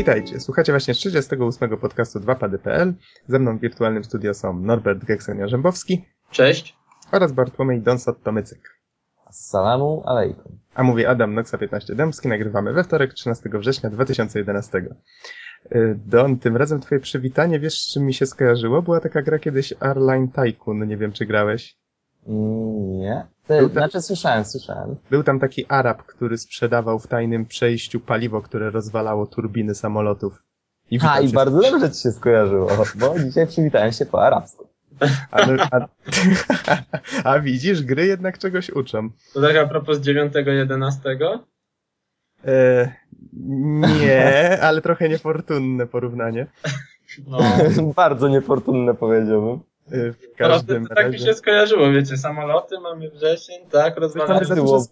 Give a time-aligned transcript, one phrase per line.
[0.00, 2.94] Witajcie, słuchacie właśnie 38 podcastu 2pady.pl.
[3.28, 5.98] Ze mną w wirtualnym studio są Norbert Geksen-Jarzębowski.
[6.30, 6.76] Cześć.
[7.12, 8.60] Oraz Bartłomiej Donsot-Tomycyk.
[9.26, 10.58] Assalamu alaikum.
[10.74, 12.28] A mówi Adam Noxa 15 Dębski.
[12.28, 14.78] Nagrywamy we wtorek 13 września 2011.
[15.72, 18.82] Y, Don, tym razem twoje przywitanie, wiesz z czym mi się skojarzyło?
[18.82, 21.76] Była taka gra kiedyś Airline Tycoon, nie wiem czy grałeś.
[22.26, 23.26] Mm, Nie?
[23.58, 24.96] Ty, tam- Znaczy słyszałem, słyszałem.
[25.10, 30.42] Był tam taki Arab, który sprzedawał w tajnym przejściu paliwo, które rozwalało turbiny samolotów.
[30.90, 34.66] I Ha, i się- bardzo dobrze ci się skojarzyło, bo dzisiaj przywitałem się po arabsku.
[35.30, 35.88] A, no- a,
[37.30, 39.10] a widzisz, gry jednak czegoś uczą.
[39.34, 41.38] To tak a propos 9.11?
[42.46, 42.92] E,
[44.00, 46.46] nie, ale trochę niefortunne porównanie.
[47.26, 47.38] No.
[47.96, 49.60] bardzo niefortunne powiedziałbym.
[49.92, 51.26] W każdym to, tak mi razie.
[51.26, 54.44] się skojarzyło, wiecie, samoloty, mamy wrzesień, tak, rozwalamy.
[54.44, 54.86] za dużo-.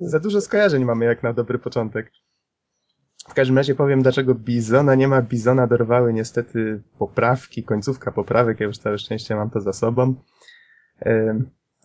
[0.00, 2.10] Za dużo skojarzeń mamy jak na dobry początek.
[3.28, 5.22] W każdym razie powiem, dlaczego Bizona nie ma.
[5.22, 8.60] Bizona dorwały niestety poprawki, końcówka poprawek.
[8.60, 10.14] Ja już całe szczęście mam to za sobą.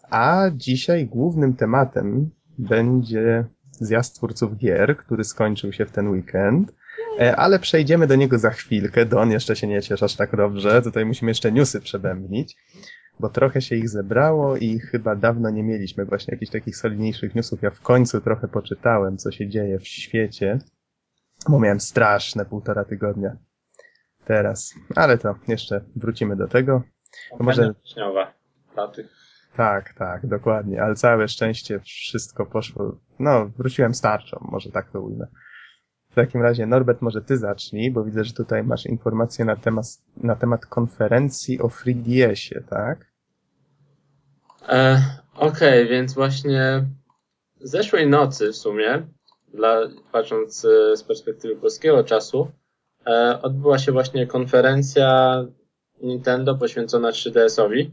[0.10, 6.74] A dzisiaj głównym tematem będzie zjazd twórców gier, który skończył się w ten weekend.
[7.20, 9.06] E, Ale przejdziemy do niego za chwilkę.
[9.06, 10.82] Don, jeszcze się nie ciesz aż tak dobrze.
[10.82, 12.56] Tutaj musimy jeszcze newsy przebębnić,
[13.20, 17.62] bo trochę się ich zebrało i chyba dawno nie mieliśmy właśnie jakichś takich solidniejszych newsów.
[17.62, 20.60] Ja w końcu trochę poczytałem, co się dzieje w świecie,
[21.50, 23.38] bo miałem straszne półtora tygodnia
[24.26, 24.74] teraz.
[24.96, 26.84] Ale to jeszcze wrócimy do tego.
[27.38, 28.34] To może- wrześniowa
[28.74, 29.20] dla tych.
[29.56, 33.00] Tak, tak, dokładnie, ale całe szczęście wszystko poszło.
[33.20, 35.28] No, wróciłem starczą, może tak to ujmę.
[36.12, 39.86] W takim razie, Norbert, może ty zacznij, bo widzę, że tutaj masz informacje na temat,
[40.18, 43.06] na temat konferencji o FreeDS-ie, tak?
[44.70, 45.02] E,
[45.36, 46.86] Okej, więc właśnie
[47.62, 49.08] zeszłej nocy w sumie,
[49.54, 49.80] dla,
[50.12, 52.52] patrząc e, z perspektywy polskiego czasu,
[53.08, 55.40] e, odbyła się właśnie konferencja
[56.02, 57.92] Nintendo poświęcona 3DS-owi.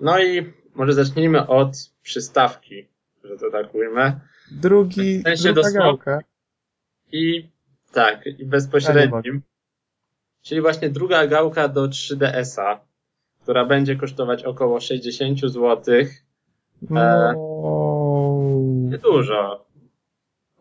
[0.00, 1.70] No i może zacznijmy od
[2.02, 2.88] przystawki,
[3.24, 4.20] że to tak ujmę.
[4.52, 6.18] Drugi, W sensie druga dosłownie- gałka.
[7.12, 7.50] I
[7.92, 9.42] tak, i bezpośrednim.
[10.42, 12.80] Czyli właśnie druga gałka do 3DS-a,
[13.42, 15.94] która będzie kosztować około 60 zł.
[16.90, 17.02] No...
[18.90, 19.66] Niedużo.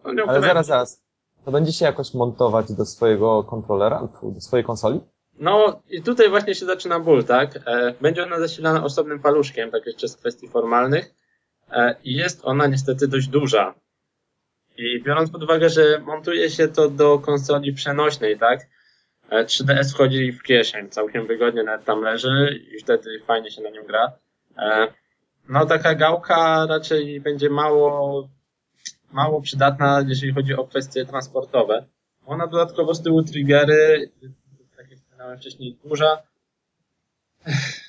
[0.06, 1.02] No, nie Ale zaraz, zaraz.
[1.46, 5.00] To będzie się jakoś montować do swojego kontrolera, do swojej konsoli?
[5.40, 7.60] No i tutaj właśnie się zaczyna ból, tak?
[7.66, 11.16] E, Będzie ona zasilana osobnym paluszkiem, tak jeszcze z kwestii formalnych.
[11.72, 13.76] E, I jest ona niestety dość duża.
[14.78, 18.60] I biorąc pod uwagę, że montuje się to do konsoli przenośnej, tak?
[19.30, 23.70] E, 3DS wchodzi w kieszeń, całkiem wygodnie nawet tam leży i wtedy fajnie się na
[23.70, 24.12] nim gra.
[24.58, 24.88] E,
[25.50, 28.30] No taka gałka raczej będzie mało,
[29.12, 31.86] mało przydatna, jeżeli chodzi o kwestie transportowe.
[32.26, 34.12] Ona dodatkowo z tyłu triggery,
[34.78, 36.22] tak jak wspomniałem wcześniej, duża.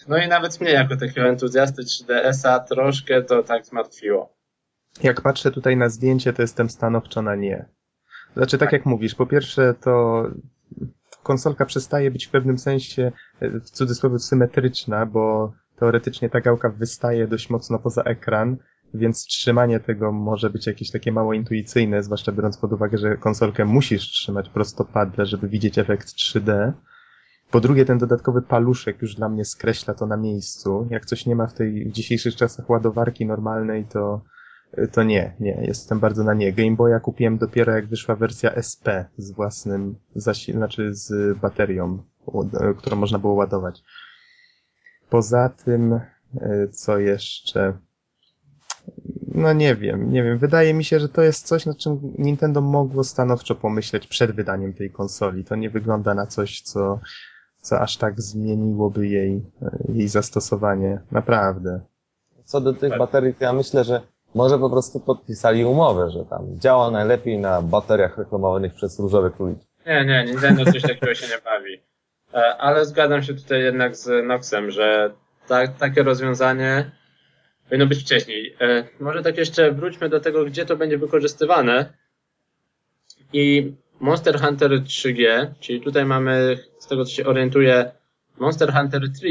[0.08, 4.35] No i nawet mnie jako takiego entuzjasty 3DS-a troszkę to tak zmartwiło.
[5.02, 7.68] Jak patrzę tutaj na zdjęcie, to jestem stanowczo na nie.
[8.36, 10.24] Znaczy, tak jak mówisz, po pierwsze to
[11.22, 17.26] konsolka przestaje być w pewnym sensie, e, w cudzysłowie, symetryczna, bo teoretycznie ta gałka wystaje
[17.26, 18.56] dość mocno poza ekran,
[18.94, 23.64] więc trzymanie tego może być jakieś takie mało intuicyjne, zwłaszcza biorąc pod uwagę, że konsolkę
[23.64, 26.72] musisz trzymać prostopadle, żeby widzieć efekt 3D.
[27.50, 30.88] Po drugie, ten dodatkowy paluszek już dla mnie skreśla to na miejscu.
[30.90, 34.20] Jak coś nie ma w tej w dzisiejszych czasach ładowarki normalnej, to
[34.92, 36.52] to nie, nie, jestem bardzo na nie.
[36.52, 38.86] Game Boya kupiłem dopiero jak wyszła wersja SP
[39.18, 42.02] z własnym zasil, znaczy z baterią,
[42.78, 43.82] którą można było ładować.
[45.10, 47.78] Poza tym, e, co jeszcze?
[49.34, 50.38] No nie wiem, nie wiem.
[50.38, 54.72] Wydaje mi się, że to jest coś, nad czym Nintendo mogło stanowczo pomyśleć przed wydaniem
[54.72, 55.44] tej konsoli.
[55.44, 57.00] To nie wygląda na coś, co,
[57.60, 61.00] co aż tak zmieniłoby jej, e, jej zastosowanie.
[61.10, 61.80] Naprawdę.
[62.44, 66.60] Co do tych baterii, to ja myślę, że może po prostu podpisali umowę, że tam
[66.60, 69.66] działa najlepiej na bateriach reklamowanych przez różowe króliki.
[69.86, 71.80] Nie, nie, Nintendo coś takiego się nie bawi.
[72.34, 75.10] E, Ale zgadzam się tutaj jednak z Noxem, że
[75.48, 76.90] ta, takie rozwiązanie
[77.68, 78.56] powinno być wcześniej.
[78.60, 81.92] E, Może tak jeszcze wróćmy do tego, gdzie to będzie wykorzystywane.
[83.32, 87.90] I Monster Hunter 3G, czyli tutaj mamy, z tego co się orientuję,
[88.38, 89.28] Monster Hunter 3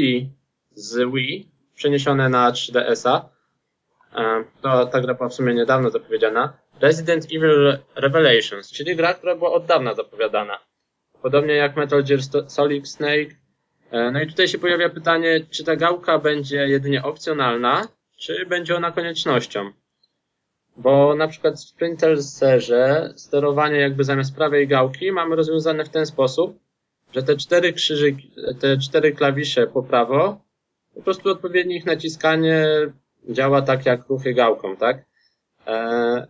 [0.74, 3.35] z Wii przeniesione na 3DS-a.
[4.16, 6.52] E, To ta gra była w sumie niedawno zapowiedziana.
[6.80, 10.58] Resident Evil Revelations, czyli gra, która była od dawna zapowiadana.
[11.22, 12.20] Podobnie jak Metal Gear
[12.50, 13.30] Solid Snake.
[13.90, 18.76] E, No i tutaj się pojawia pytanie, czy ta gałka będzie jedynie opcjonalna, czy będzie
[18.76, 19.70] ona koniecznością.
[20.76, 26.58] Bo na przykład w Sprinterserze sterowanie jakby zamiast prawej gałki mamy rozwiązane w ten sposób,
[27.14, 28.30] że te cztery krzyżyki,
[28.60, 30.40] te cztery klawisze po prawo,
[30.94, 32.66] po prostu odpowiednie ich naciskanie
[33.28, 35.04] działa tak jak ruchy gałką, tak?
[35.66, 36.22] Eee,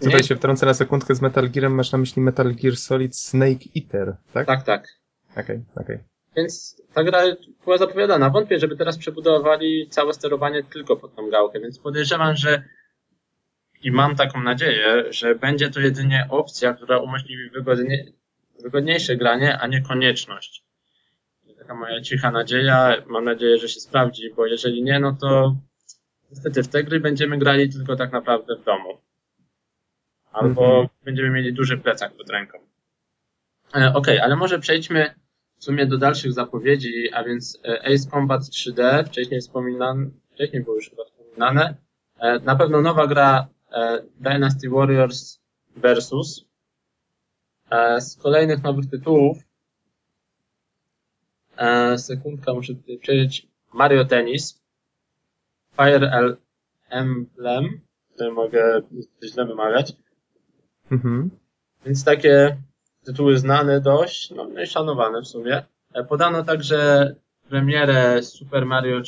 [0.00, 3.64] Tutaj się wtrącę na sekundkę z Metal Gearem, masz na myśli Metal Gear Solid Snake
[3.76, 4.46] Eater, tak?
[4.46, 4.88] Tak, tak.
[5.32, 5.96] Okej, okay, okej.
[5.96, 6.04] Okay.
[6.36, 7.22] Więc ta gra
[7.64, 8.30] była zapowiadana.
[8.30, 12.62] Wątpię, żeby teraz przebudowali całe sterowanie tylko pod tą gałkę, więc podejrzewam, że
[13.82, 18.04] i mam taką nadzieję, że będzie to jedynie opcja, która umożliwi wygodnie,
[18.62, 20.64] wygodniejsze granie, a nie konieczność.
[21.58, 22.94] Taka moja cicha nadzieja.
[23.06, 25.56] Mam nadzieję, że się sprawdzi, bo jeżeli nie, no to
[26.30, 29.00] niestety w te gry będziemy grali tylko tak naprawdę w domu.
[30.32, 31.04] Albo mm -hmm.
[31.04, 32.58] będziemy mieli duży plecak pod ręką.
[32.58, 32.58] E,
[33.70, 35.14] Okej, okay, ale może przejdźmy
[35.58, 40.76] w sumie do dalszych zapowiedzi, a więc e, Ace Combat 3D, wcześniej wspominane, wcześniej było
[40.76, 41.74] już chyba wspominane.
[42.18, 45.40] E, na pewno nowa gra e, Dynasty Warriors
[45.76, 46.48] Versus.
[47.98, 49.38] Z kolejnych nowych tytułów
[51.96, 54.62] sekundka, muszę tutaj przejrzeć Mario Tennis,
[55.78, 56.36] Fire
[56.90, 57.80] Emblem,
[58.16, 58.82] to mogę
[59.24, 59.92] źle wymawiać.
[60.90, 61.30] Mhm.
[61.86, 62.56] Więc takie
[63.04, 65.62] tytuły znane dość, no i szanowane w sumie.
[65.94, 67.14] E, podano także
[67.48, 69.00] premierę Super Mario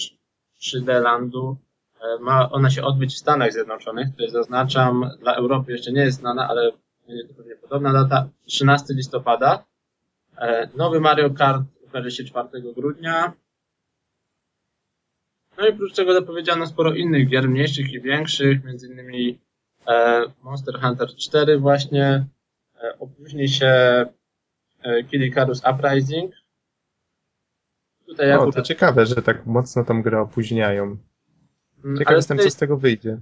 [0.61, 1.56] 3D Landu.
[2.00, 6.19] E, ma ona się odbyć w Stanach Zjednoczonych, tutaj zaznaczam, dla Europy jeszcze nie jest
[6.19, 6.73] znana, ale
[7.06, 9.64] będzie to pewnie podobna data, 13 listopada.
[10.38, 13.32] E, nowy Mario Kart ukaże się 4 grudnia.
[15.61, 19.39] No i oprócz tego zapowiedziano sporo innych gier, mniejszych i większych, między innymi
[20.43, 22.25] Monster Hunter 4 właśnie,
[22.83, 23.67] E, opóźni się
[24.83, 26.35] e, Kid Icarus Uprising.
[28.07, 28.55] Tutaj o, akurat...
[28.55, 30.97] to ciekawe, że tak mocno tą grę opóźniają.
[31.85, 32.51] Mm, Ciekaw jestem, tutaj...
[32.51, 33.19] co z tego wyjdzie.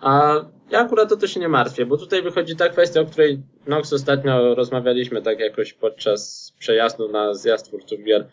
[0.00, 0.34] A
[0.70, 3.92] ja akurat to, to się nie martwię, bo tutaj wychodzi ta kwestia, o której Nox
[3.92, 8.28] ostatnio rozmawialiśmy tak jakoś podczas przejazdu na zjazd twórców gier.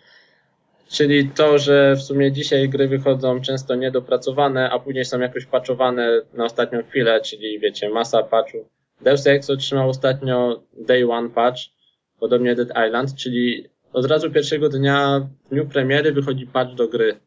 [0.89, 6.21] Czyli to, że w sumie dzisiaj gry wychodzą często niedopracowane, a później są jakoś patchowane
[6.33, 11.61] na ostatnią chwilę, czyli wiecie, masa patchów Deus Ex otrzymał ostatnio Day One Patch,
[12.19, 17.19] podobnie Dead Island, czyli od razu pierwszego dnia, w dniu premiery wychodzi patch do gry.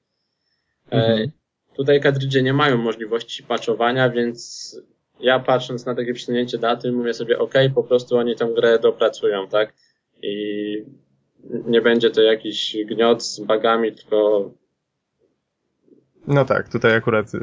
[0.93, 1.31] E, mhm.
[1.77, 4.77] tutaj kadrydże nie mają możliwości patchowania, więc
[5.21, 9.49] ja patrząc na takie przesunięcie daty mówię sobie, ok, po prostu oni tę grę dopracują,
[9.49, 9.75] tak?
[10.23, 10.85] I
[11.45, 14.51] nie będzie to jakiś gniot z bugami, tylko
[16.27, 17.39] no tak, tutaj akurat y,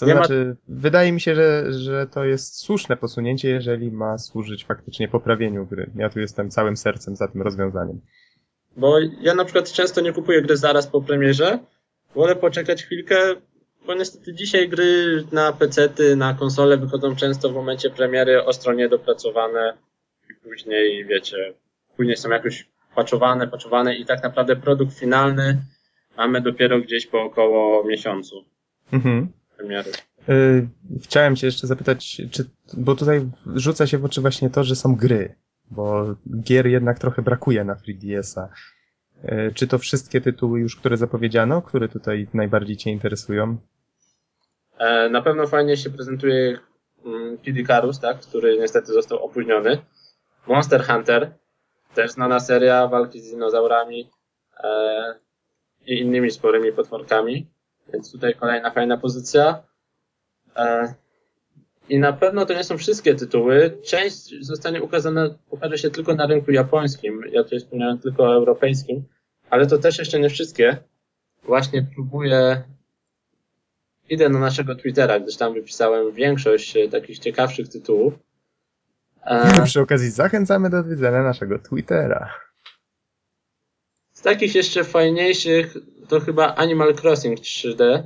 [0.00, 0.76] to nie znaczy, ma...
[0.80, 5.90] wydaje mi się, że, że to jest słuszne posunięcie, jeżeli ma służyć faktycznie poprawieniu gry.
[5.96, 8.00] Ja tu jestem całym sercem za tym rozwiązaniem.
[8.76, 11.58] Bo ja na przykład często nie kupuję gry zaraz po premierze,
[12.14, 13.16] wolę poczekać chwilkę,
[13.86, 19.76] bo niestety dzisiaj gry na PC-ty, na konsole wychodzą często w momencie premiery ostro niedopracowane
[20.30, 21.54] i później, wiecie,
[22.00, 25.62] później są jakoś paczowane, paczowane i tak naprawdę produkt finalny
[26.16, 28.44] mamy dopiero gdzieś po około miesiącu.
[28.92, 29.28] Mhm.
[29.56, 29.90] Premiery.
[30.28, 30.68] Y,
[31.02, 32.44] chciałem cię jeszcze zapytać, czy,
[32.74, 35.34] bo tutaj rzuca się w oczy właśnie to, że są gry,
[35.70, 38.48] bo gier jednak trochę brakuje na 3DS-a.
[39.32, 43.56] Y, czy to wszystkie tytuły już, które zapowiedziano, które tutaj najbardziej cię interesują?
[44.78, 46.58] E, na pewno fajnie się prezentuje
[47.04, 49.78] mm, Kid Icarus, tak, który niestety został opóźniony.
[50.46, 51.39] Monster Hunter,
[51.94, 54.10] też znana seria walki z dinozaurami
[54.64, 55.14] e,
[55.86, 57.46] i innymi sporymi potworkami.
[57.92, 59.62] Więc tutaj kolejna fajna pozycja.
[60.56, 60.94] E,
[61.88, 63.78] I na pewno to nie są wszystkie tytuły.
[63.84, 67.22] Część zostanie ukazana, ukaże się tylko na rynku japońskim.
[67.32, 69.04] Ja tutaj wspomniałem tylko o europejskim,
[69.50, 70.76] ale to też jeszcze nie wszystkie.
[71.42, 72.62] Właśnie próbuję
[74.10, 78.14] idę na naszego Twittera, gdyż tam wypisałem większość e, takich ciekawszych tytułów.
[79.24, 79.64] E...
[79.64, 82.34] Przy okazji zachęcamy do odwiedzenia naszego Twittera.
[84.12, 85.74] Z takich jeszcze fajniejszych
[86.08, 88.02] to chyba Animal Crossing 3D.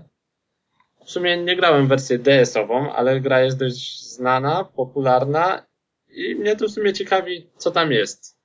[1.05, 5.67] W sumie nie grałem w wersję DS-ową, ale gra jest dość znana, popularna
[6.09, 8.39] i mnie to w sumie ciekawi, co tam jest.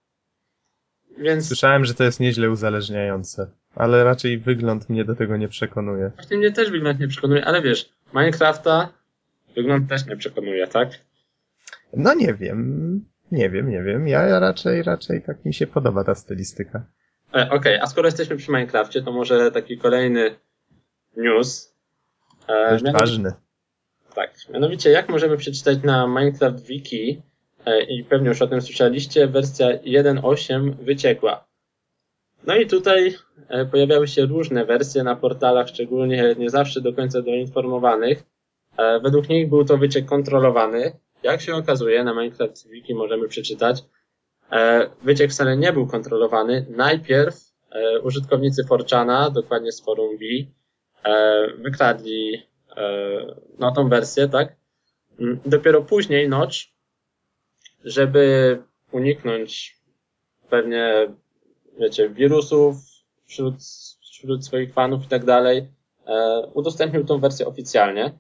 [1.18, 1.48] Więc...
[1.48, 6.12] Słyszałem, że to jest nieźle uzależniające, ale raczej wygląd mnie do tego nie przekonuje.
[6.16, 8.94] Właśnie mnie też wygląd nie przekonuje, ale wiesz, Minecrafta
[9.56, 10.90] wygląd też nie przekonuje, tak?
[11.93, 14.08] No nie wiem, nie wiem, nie wiem.
[14.08, 16.86] Ja, ja raczej, raczej tak mi się podoba ta stylistyka.
[17.36, 20.36] E, okej, okay, a skoro jesteśmy przy Minecrafcie, to może taki kolejny
[21.17, 21.75] news.
[22.48, 23.34] E, Dość ważny.
[24.15, 27.22] Tak, mianowicie jak możemy przeczytać na Minecraft Wiki
[27.65, 31.50] e, i pewnie już o tym słyszeliście, wersja 1.8 wyciekła.
[32.48, 33.15] No i tutaj
[33.72, 38.24] pojawiały się różne wersje na portalach, szczególnie nie zawsze do końca doinformowanych.
[38.77, 40.91] E, według nich był to wyciek kontrolowany.
[41.24, 43.84] Jak się okazuje, na Minecraft Wiki możemy przeczytać,
[44.52, 46.66] e, wyciek wcale nie był kontrolowany.
[46.70, 47.36] Najpierw
[47.72, 50.26] e, użytkownicy Forchana, dokładnie z forum B,
[51.04, 52.50] e, wykradli
[53.60, 54.56] no, tą wersję, tak?
[55.20, 56.56] Mm, Dopiero później Notch,
[57.84, 58.58] żeby
[58.92, 59.78] uniknąć
[60.50, 61.08] pewnie,
[61.80, 62.76] wiecie, wirusów
[63.26, 63.56] wśród,
[64.12, 65.68] wśród swoich fanów i tak dalej,
[66.54, 68.20] udostępnił tą wersję oficjalnie.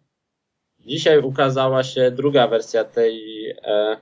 [0.89, 3.97] Dzisiaj ukazała się druga wersja tej, e,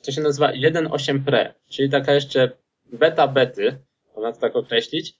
[0.00, 2.50] co się nazywa 1.8 Pre, czyli taka jeszcze
[2.92, 3.78] beta bety,
[4.16, 5.14] można to tak określić.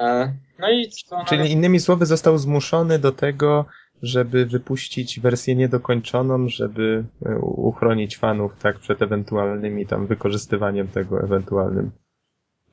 [0.00, 3.66] E, no i co Czyli innymi słowy został zmuszony do tego,
[4.02, 11.90] żeby wypuścić wersję niedokończoną, żeby e, uchronić fanów tak przed ewentualnymi tam wykorzystywaniem tego ewentualnym.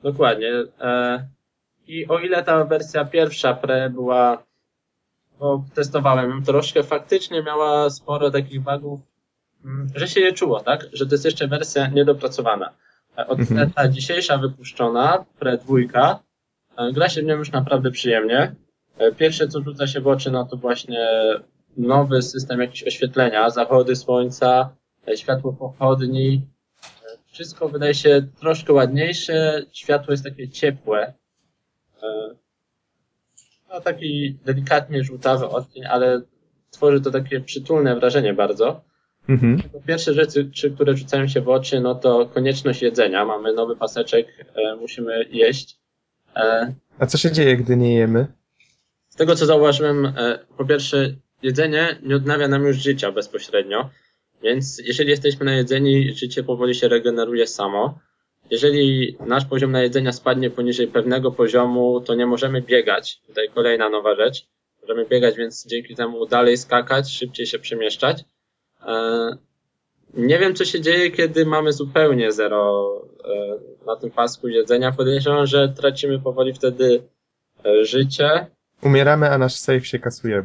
[0.02, 0.52] Dokładnie.
[0.80, 1.28] E,
[1.86, 4.42] I o ile ta wersja pierwsza pre była,
[5.40, 9.00] bo testowałem ją troszkę, faktycznie miała sporo takich bugów,
[9.64, 10.86] mm, że się je czuło, tak?
[10.92, 12.70] Że to jest jeszcze wersja niedopracowana.
[13.18, 13.70] E, O tyle Mhm.
[13.70, 16.18] ta dzisiejsza wypuszczona, pre dwójka,
[16.78, 18.54] e, gra się w nią już naprawdę przyjemnie.
[18.98, 21.08] E, Pierwsze, co rzuca się w oczy, no to właśnie
[21.76, 24.70] nowy system jakiś oświetlenia, zachody słońca,
[25.08, 26.42] e, światło pochodni,
[27.26, 31.14] wszystko wydaje się troszkę ładniejsze, światło jest takie ciepłe.
[33.68, 36.22] No taki delikatnie żółtawy odcień, ale
[36.70, 38.84] tworzy to takie przytulne wrażenie bardzo.
[39.28, 39.62] Mhm.
[39.86, 43.24] Pierwsze rzeczy, czy, które rzucają się w oczy, no to konieczność jedzenia.
[43.24, 45.78] Mamy nowy paseczek, e, musimy jeść.
[46.36, 48.26] E, A co się dzieje, gdy nie jemy?
[49.08, 53.90] Z tego co zauważyłem, e, po pierwsze, jedzenie nie odnawia nam już życia bezpośrednio,
[54.42, 57.98] więc jeżeli jesteśmy najedzeni, życie powoli się regeneruje samo.
[58.50, 63.20] Jeżeli nasz poziom najedzenia spadnie poniżej pewnego poziomu, to nie możemy biegać.
[63.26, 64.46] Tutaj kolejna nowa rzecz.
[64.82, 68.24] Możemy biegać, więc dzięki temu dalej skakać, szybciej się przemieszczać.
[68.86, 69.36] E,
[70.14, 72.92] Nie wiem, co się dzieje, kiedy mamy zupełnie zero
[73.24, 74.92] e, na tym pasku jedzenia.
[74.92, 77.02] Podejrzewam, że tracimy powoli wtedy
[77.64, 78.46] e, życie.
[78.82, 80.42] Umieramy, a nasz save się kasuje.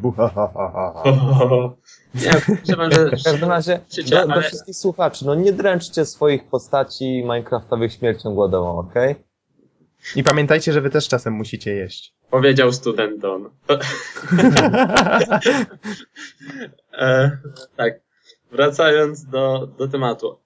[2.15, 3.79] Nie, podejrzewam, że W każdym razie,
[4.11, 9.15] do, do wszystkich słuchaczy, no nie dręczcie swoich postaci Minecraftowych śmiercią głodową, okej?
[10.15, 12.13] I pamiętajcie, że wy też czasem musicie jeść.
[12.29, 13.49] powiedział studenton.
[16.97, 17.37] E,
[17.75, 17.93] tak,
[18.51, 20.39] wracając do, do tematu.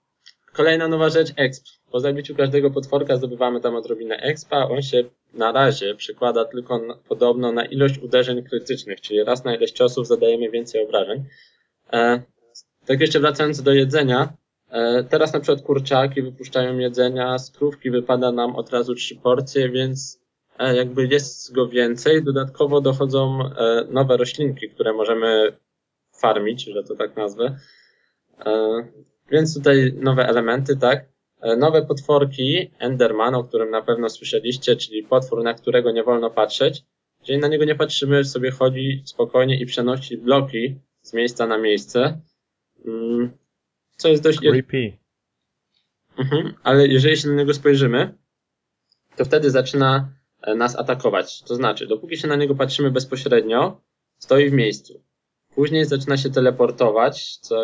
[0.53, 1.65] Kolejna nowa rzecz, exp.
[1.91, 4.67] Po zabiciu każdego potworka zdobywamy tam odrobinę expa.
[4.70, 5.03] On się
[5.34, 10.08] na razie przekłada tylko na, podobno na ilość uderzeń krytycznych, czyli raz na ileś ciosów
[10.08, 11.24] zadajemy więcej obrażeń.
[11.94, 12.22] E,
[12.86, 14.34] tak jeszcze wracając do jedzenia.
[14.70, 19.70] E, teraz na przykład kurczaki wypuszczają jedzenia, z krówki wypada nam od razu trzy porcje,
[19.70, 20.20] więc
[20.60, 22.24] e, jakby jest go więcej.
[22.24, 25.58] Dodatkowo dochodzą e, nowe roślinki, które możemy
[26.12, 27.58] farmić, że to tak nazwę.
[28.46, 28.84] E,
[29.32, 31.06] Więc tutaj nowe elementy, tak?
[31.41, 36.29] E, Nowe potworki, Enderman, o którym na pewno słyszeliście, czyli potwór, na którego nie wolno
[36.29, 36.84] patrzeć.
[37.20, 42.22] Jeżeli na niego nie patrzymy, sobie chodzi spokojnie i przenosi bloki z miejsca na miejsce.
[42.86, 43.32] Mm,
[43.98, 44.98] Co jest dość Creepy.
[46.17, 48.17] Mhm, ale jeżeli się na niego spojrzymy,
[49.15, 50.10] to wtedy zaczyna
[50.41, 51.41] e, nas atakować.
[51.41, 53.82] To znaczy, dopóki się na niego patrzymy bezpośrednio,
[54.17, 55.03] stoi w miejscu.
[55.56, 57.63] Później zaczyna się teleportować, co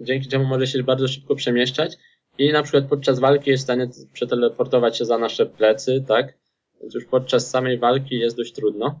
[0.00, 1.96] dzięki czemu może się bardzo szybko przemieszczać
[2.38, 6.38] i na przykład podczas walki jest w stanie przeteleportować się za nasze plecy, tak?
[6.80, 9.00] Więc już podczas samej walki jest dość trudno.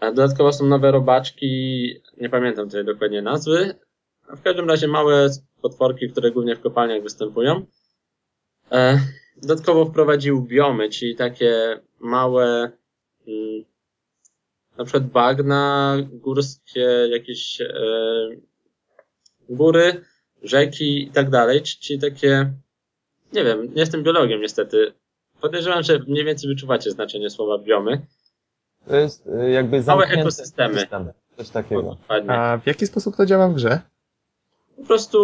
[0.00, 3.74] Dodatkowo są nowe robaczki, nie pamiętam tutaj dokładnie nazwy,
[4.36, 5.28] w każdym razie małe
[5.62, 7.66] potworki, które głównie w kopalniach występują.
[8.72, 9.00] E,
[9.36, 12.72] dodatkowo wprowadził biomy, czyli takie małe,
[13.28, 13.64] mm,
[14.78, 17.66] na przykład bagna, górskie jakieś e,
[19.48, 20.04] góry,
[20.42, 22.52] rzeki i tak dalej, czyli takie,
[23.32, 24.92] nie wiem, nie jestem biologiem niestety.
[25.40, 28.06] Podejrzewam, że mniej więcej wyczuwacie znaczenie słowa biomy.
[28.88, 30.80] To jest y, jakby zamknięty ekosystemy.
[30.80, 31.12] system.
[31.36, 31.82] Coś takiego.
[31.82, 32.30] Dokładnie.
[32.30, 33.80] A w jaki sposób to działa w grze?
[34.78, 35.18] po prostu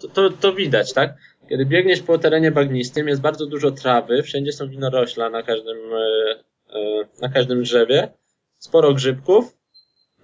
[0.00, 1.14] to, to, to widać, tak?
[1.48, 6.34] Kiedy biegniesz po terenie bagnistym, jest bardzo dużo trawy, wszędzie są winorośla na każdym, e,
[6.74, 8.08] e, na każdym drzewie,
[8.58, 9.56] sporo grzybków,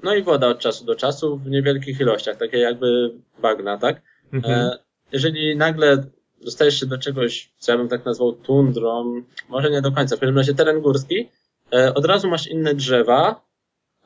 [0.02, 3.10] no i woda od czasu do czasu w niewielkich ilościach, takie jakby
[3.42, 4.02] bagna, tak?
[4.32, 4.54] Mhm.
[4.54, 4.78] E,
[5.12, 6.04] jeżeli nagle
[6.44, 10.20] dostajesz się do czegoś, co ja bym tak nazwał tundrą, może nie do końca, w
[10.20, 11.28] każdym razie teren górski,
[11.72, 13.40] e, od razu masz inne drzewa,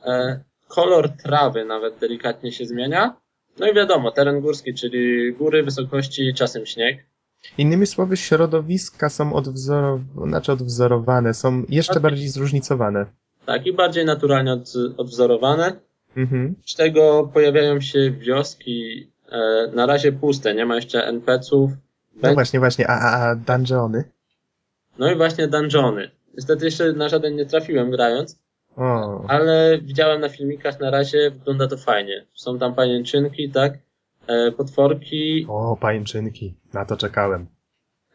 [0.04, 3.16] e, kolor trawy nawet delikatnie się zmienia,
[3.58, 7.06] no i wiadomo, teren górski, czyli góry, wysokości, czasem śnieg.
[7.58, 12.02] Innymi słowy, środowiska są odwzorowane, znaczy odwzorowane, są jeszcze Tak.
[12.02, 13.06] bardziej zróżnicowane.
[13.46, 15.72] Tak, i bardziej naturalnie od, odwzorowane.
[16.16, 16.54] Mhm.
[16.66, 21.70] Z tego pojawiają się wioski e, na razie puste, nie ma jeszcze NPC-ów.
[22.22, 24.04] No właśnie, właśnie, a, a, a dungeony?
[24.98, 26.10] No i właśnie dungeony.
[26.34, 28.38] Niestety jeszcze na żaden nie trafiłem grając,
[28.76, 32.26] O, ale widziałem na filmikach na razie, wygląda to fajnie.
[32.34, 33.78] Są tam pajęczynki, tak?
[34.26, 37.46] E, potworki o, pajęczynki, na to czekałem.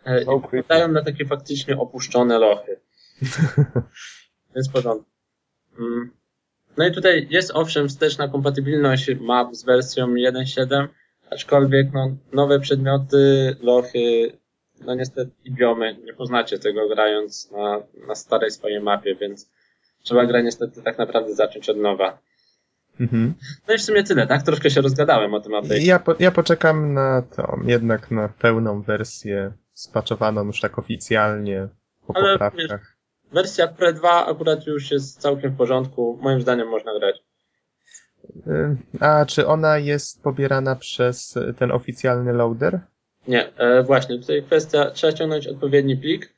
[0.05, 0.41] e, So
[0.87, 2.79] i na takie faktycznie opuszczone lochy.
[4.55, 5.08] Więc porządku.
[5.79, 6.11] Mm.
[6.77, 10.87] No i tutaj jest owszem wsteczna kompatybilność map z wersją 1.7,
[11.31, 14.31] aczkolwiek no, nowe przedmioty, lochy,
[14.85, 19.49] no niestety i biomy, nie poznacie tego grając na, na starej swojej mapie, więc
[20.03, 22.17] trzeba grę niestety tak naprawdę zacząć od nowa.
[22.99, 23.33] Mhm.
[23.67, 24.43] No i w sumie tyle, tak?
[24.43, 25.79] Troszkę się rozgadałem o tym update.
[25.79, 31.67] Ja, po, ja poczekam na tą, jednak na pełną wersję spaczowaną już tak oficjalnie
[32.07, 32.98] po Ale poprawkach.
[33.31, 37.23] Wersja Pre 2 akurat już jest całkiem w porządku, moim zdaniem można grać.
[38.47, 42.79] Y, A czy ona jest pobierana przez ten oficjalny loader?
[43.27, 46.33] Nie, e, właśnie, tutaj kwestia, trzeba ściągnąć odpowiedni plik.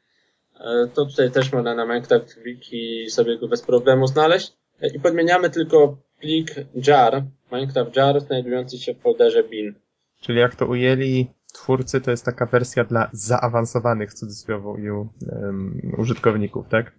[0.60, 4.53] E, to tutaj też można na Minecraft Wiki sobie go bez problemu znaleźć.
[4.81, 6.51] E, I podmieniamy tylko plik
[6.88, 9.75] jar, Minecraft jar, znajdujący się w folderze bin.
[10.21, 16.70] Czyli jak to ujęli twórcy, to jest taka wersja dla zaawansowanych w cudzysłowie um, użytkowników,
[16.70, 16.91] tak?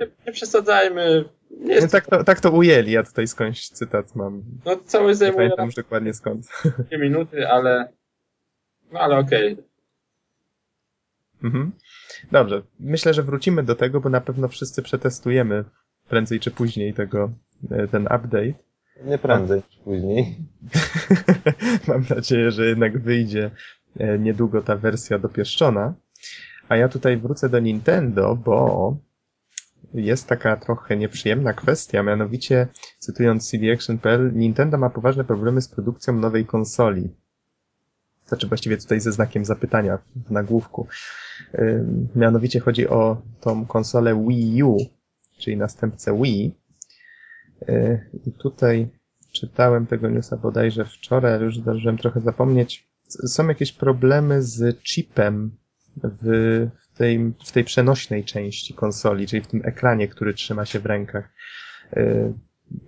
[0.00, 4.42] Nie, nie przesadzajmy, nie No, tak, to, tak to ujęli, ja tutaj skądś cytat mam.
[4.64, 6.46] no cały Nie zajmuje pamiętam nam już dokładnie skąd.
[6.88, 7.92] dwie minuty, ale,
[8.92, 9.56] no ale okej.
[11.42, 11.72] Mhm.
[12.32, 15.64] Dobrze, myślę, że wrócimy do tego, bo na pewno wszyscy przetestujemy
[16.08, 17.30] prędzej czy później tego,
[17.70, 18.69] e, ten update.
[19.04, 20.36] Nie prędzej niż później.
[21.88, 23.50] Mam nadzieję, że jednak wyjdzie
[23.98, 25.94] e, niedługo ta wersja dopieszczona.
[26.68, 28.96] A ja tutaj wrócę do Nintendo, bo
[29.94, 36.46] jest taka trochę nieprzyjemna kwestia, mianowicie cytując cdaction.pl, Nintendo ma poważne problemy z produkcją nowej
[36.46, 37.08] konsoli.
[38.26, 40.86] Znaczy właściwie tutaj ze znakiem zapytania w nagłówku.
[41.54, 44.76] Ym, Mianowicie chodzi o tą konsolę Wii U,
[45.38, 46.54] czyli następcę Wii.
[47.68, 48.88] Yy, I tutaj
[49.32, 52.88] czytałem tego newsa bodajże wczoraj, ale już zdążyłem trochę zapomnieć.
[53.08, 55.56] Są jakieś problemy z chipem
[55.96, 60.86] w, tej, w tej przenośnej części konsoli, czyli w tym ekranie, który trzyma się w
[60.86, 61.32] rękach.
[61.96, 62.34] Yy,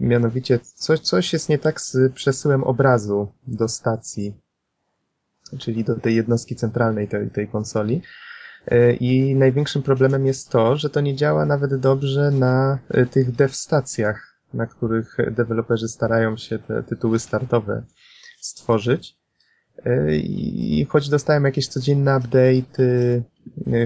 [0.01, 4.35] Mianowicie coś, coś jest nie tak z przesyłem obrazu do stacji,
[5.59, 8.03] czyli do tej jednostki centralnej tej, tej konsoli.
[8.71, 13.33] Yy, I największym problemem jest to, że to nie działa nawet dobrze na y, tych
[13.33, 17.83] dev stacjach, na których deweloperzy starają się te tytuły startowe
[18.41, 19.23] stworzyć.
[20.13, 22.85] I choć dostałem jakieś codzienne update,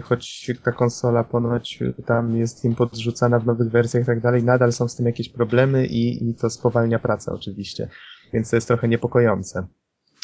[0.02, 4.72] choć ta konsola ponoć tam jest im podrzucana w nowych wersjach i tak dalej, nadal
[4.72, 7.88] są z tym jakieś problemy i, i to spowalnia pracę oczywiście.
[8.32, 9.66] Więc to jest trochę niepokojące.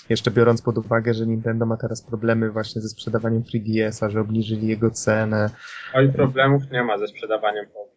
[0.08, 4.66] Jeszcze biorąc pod uwagę, że Nintendo ma teraz problemy właśnie ze sprzedawaniem 3DS-a, że obniżyli
[4.66, 5.50] jego cenę.
[5.94, 7.91] Oj, problemów nie ma ze sprzedawaniem po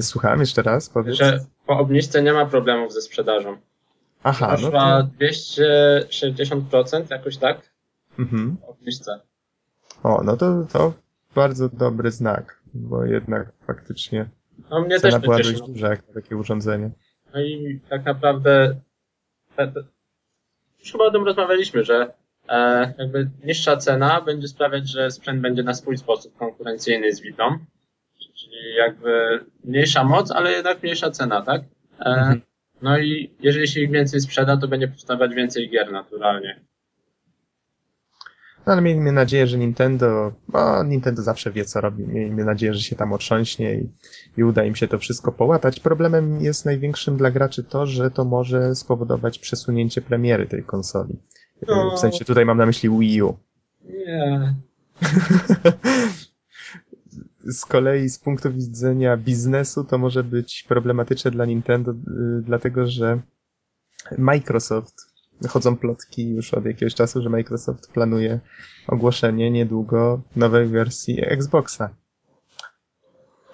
[0.00, 1.16] Słucham jeszcze raz, powiedz.
[1.16, 3.56] Że po obniżce nie ma problemów ze sprzedażą.
[4.22, 5.24] Aha, no Poszła to...
[5.24, 7.72] 260%, jakoś tak?
[8.18, 8.56] Mhm.
[8.66, 9.20] Obniżce.
[10.02, 10.92] O, no to, to
[11.34, 14.28] bardzo dobry znak, bo jednak faktycznie
[14.70, 16.90] No mnie cena też była dość duża jak na takie urządzenie.
[17.34, 18.76] No i tak naprawdę
[20.80, 22.12] już chyba o tym rozmawialiśmy, że
[22.48, 27.58] e, jakby niższa cena będzie sprawiać, że sprzęt będzie na swój sposób konkurencyjny z Vitą.
[28.34, 31.62] Czyli jakby mniejsza moc, ale jednak mniejsza cena, tak?
[32.00, 32.40] E, Mhm.
[32.82, 36.60] No i jeżeli się ich więcej sprzeda, to będzie powstawać więcej gier naturalnie.
[38.66, 42.04] No ale miejmy nadzieję, że Nintendo, bo Nintendo zawsze wie co robi.
[42.06, 43.88] Miejmy nadzieję, że się tam otrząśnie i,
[44.36, 45.80] i uda im się to wszystko połatać.
[45.80, 51.18] Problemem jest największym dla graczy to, że to może spowodować przesunięcie premiery tej konsoli.
[51.68, 51.96] No.
[51.96, 53.36] W sensie tutaj mam na myśli Wii U.
[53.84, 54.54] Nie.
[57.44, 61.94] z kolei z punktu widzenia biznesu to może być problematyczne dla Nintendo, y,
[62.42, 63.20] dlatego że
[64.18, 64.94] Microsoft,
[65.48, 68.40] chodzą plotki już od jakiegoś czasu, że Microsoft planuje
[68.88, 71.90] ogłoszenie niedługo nowej wersji Xboxa.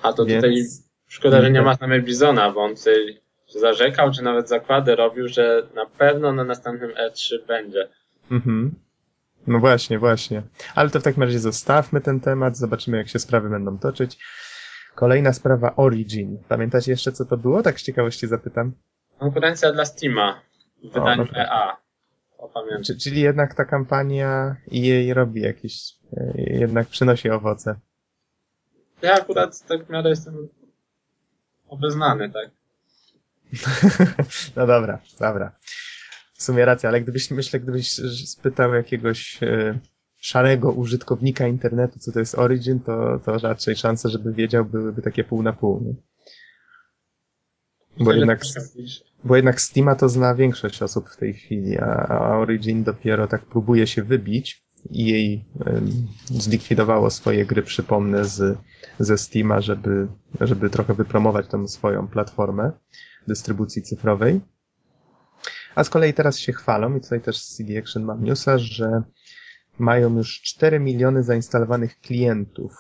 [0.03, 0.65] A to Więc- tutaj
[1.07, 3.21] szkoda, że nie ma nami Bizona, bo on tutaj
[3.61, 7.89] zarzekał, czy nawet zakłady robił, że na pewno na następnym E3 będzie.
[8.31, 8.75] Mhm.
[9.49, 10.43] No właśnie, właśnie.
[10.75, 14.19] Ale to w takim razie zostawmy ten temat, zobaczymy jak się sprawy będą toczyć.
[14.95, 16.39] Kolejna sprawa Origin.
[16.49, 17.63] Pamiętacie jeszcze co to było?
[17.63, 18.73] Tak z ciekawości zapytam.
[19.19, 20.41] Konkurencja dla Steama
[20.85, 21.39] w wydaniu no.
[21.39, 21.77] EA.
[22.39, 22.83] O, pamiętam.
[22.83, 27.75] Czy, czyli jednak ta kampania jej robi jakieś, e, jednak przynosi owoce.
[29.03, 30.49] Ja akurat tak w miarę jestem
[31.69, 32.51] obeznany, tak?
[34.57, 35.53] no dobra, dobra.
[36.39, 37.91] W sumie racja, ale gdybyś, myślę, gdybyś
[38.27, 39.79] spytał jakiegoś e,
[40.17, 45.25] szarego użytkownika internetu, co to jest Origin, to, to raczej szanse, żeby wiedział, byłyby takie
[45.25, 45.81] pół na pół.
[45.85, 45.95] Nie?
[48.05, 48.43] Bo jednak,
[49.25, 53.87] bo jednak Steama to zna większość osób w tej chwili, a, Origin dopiero tak próbuje
[53.87, 55.45] się wybić i jej
[56.25, 58.59] zlikwidowało swoje gry, przypomnę, z,
[58.99, 60.09] ze Steama, żeby,
[60.41, 62.73] żeby trochę wypromować tą swoją platformę
[63.29, 64.41] dystrybucji cyfrowej.
[65.79, 69.03] A z kolei teraz się chwalą, i tutaj też CD Action mam newsa, że
[69.79, 72.73] mają już 4 miliony zainstalowanych klientów.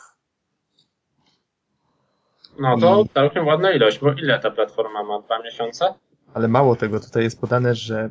[2.60, 3.08] No to I...
[3.08, 5.20] całkiem ładna ilość, bo ile ta platforma ma?
[5.22, 5.94] Dwa miesiące?
[6.34, 8.10] Ale mało tego, tutaj jest podane, że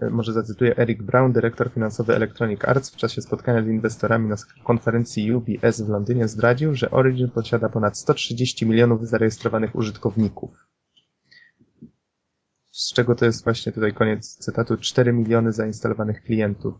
[0.00, 4.36] e, może zacytuję Eric Brown, dyrektor finansowy Electronic Arts w czasie spotkania z inwestorami na
[4.64, 10.67] konferencji UBS w Londynie zdradził, że Origin posiada ponad 130 milionów zarejestrowanych użytkowników.
[12.78, 16.74] Z czego to jest właśnie tutaj koniec cytatu 4 miliony zainstalowanych klientów.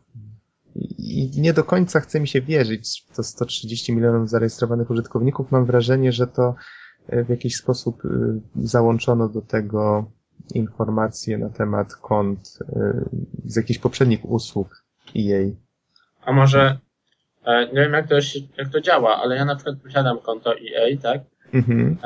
[0.99, 5.51] I nie do końca chce mi się wierzyć w to 130 milionów zarejestrowanych użytkowników.
[5.53, 6.55] Mam wrażenie, że to
[7.09, 8.09] e, w jakiś sposób e,
[8.57, 10.11] załączono do tego
[10.55, 13.05] informacje na temat kont e,
[13.45, 14.85] z jakichś poprzednich usług
[15.17, 15.51] EA.
[16.23, 16.79] A może,
[17.47, 18.15] nie wiem jak to,
[18.59, 21.21] jak to działa, ale ja na przykład posiadam konto EA, tak?
[21.53, 21.97] Mhm.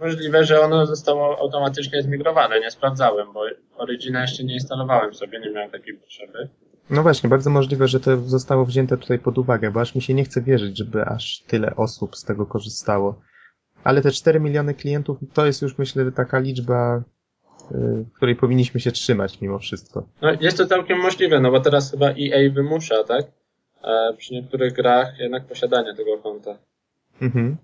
[0.00, 2.60] Możliwe, że ono zostało automatycznie zmigrowane.
[2.60, 3.44] Nie sprawdzałem, bo
[3.76, 6.48] Origina jeszcze nie instalowałem sobie, nie miałem takiej potrzeby.
[6.90, 10.14] No właśnie, bardzo możliwe, że to zostało wzięte tutaj pod uwagę, bo aż mi się
[10.14, 13.20] nie chce wierzyć, żeby aż tyle osób z tego korzystało.
[13.84, 17.02] Ale te 4 miliony klientów to jest już myślę taka liczba,
[17.70, 20.06] yy, której powinniśmy się trzymać mimo wszystko.
[20.22, 23.26] No jest to całkiem możliwe, no bo teraz chyba EA wymusza, tak?
[23.84, 26.58] E, przy niektórych grach jednak posiadanie tego konta.
[27.22, 27.56] Mhm.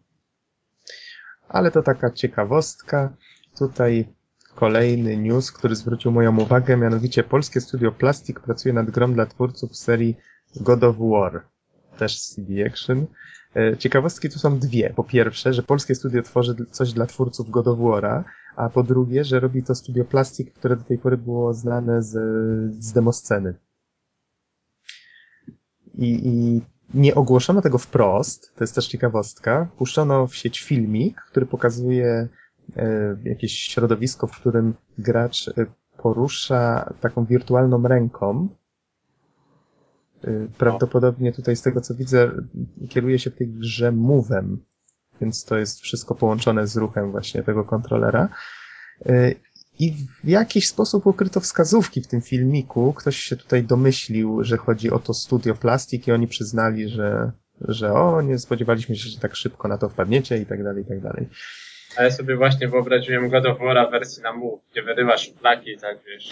[1.49, 3.17] Ale to taka ciekawostka.
[3.59, 4.09] Tutaj
[4.55, 9.77] kolejny news, który zwrócił moją uwagę, mianowicie polskie studio Plastic pracuje nad grą dla twórców
[9.77, 10.17] serii
[10.57, 11.45] God of War,
[11.99, 13.07] też CD Action.
[13.57, 14.95] E, ciekawostki tu są dwie.
[14.97, 18.25] Po pierwsze, że polskie studio tworzy coś dla twórców God of War'a,
[18.57, 22.13] a po drugie, że robi to studio Plastic, które do tej pory było znane z,
[22.85, 23.55] z demosceny.
[25.95, 26.63] I, I
[26.95, 29.69] nie ogłoszono tego wprost, to jest też ciekawostka.
[29.79, 32.29] Puszczono w sieć filmik, który pokazuje
[32.77, 35.53] E, jakieś środowisko, w którym gracz e,
[35.97, 38.49] porusza taką wirtualną ręką.
[40.25, 42.31] E, prawdopodobnie tutaj z tego co widzę
[42.89, 44.57] kieruje się w tej grze move'em,
[45.21, 48.29] więc to jest wszystko połączone z ruchem właśnie tego kontrolera.
[49.79, 52.93] I w jakiś sposób ukryto wskazówki w tym filmiku.
[52.93, 57.93] Ktoś się tutaj domyślił, że chodzi o to studio plastik i oni przyznali, że, że
[57.93, 61.01] o, nie spodziewaliśmy się, że tak szybko na to wpadniecie i tak dalej, i tak
[61.01, 61.29] dalej.
[61.97, 65.99] A ja sobie właśnie wyobraziłem God of War wersji na Move, gdzie wyrywasz plaki, tak
[66.07, 66.31] wiesz.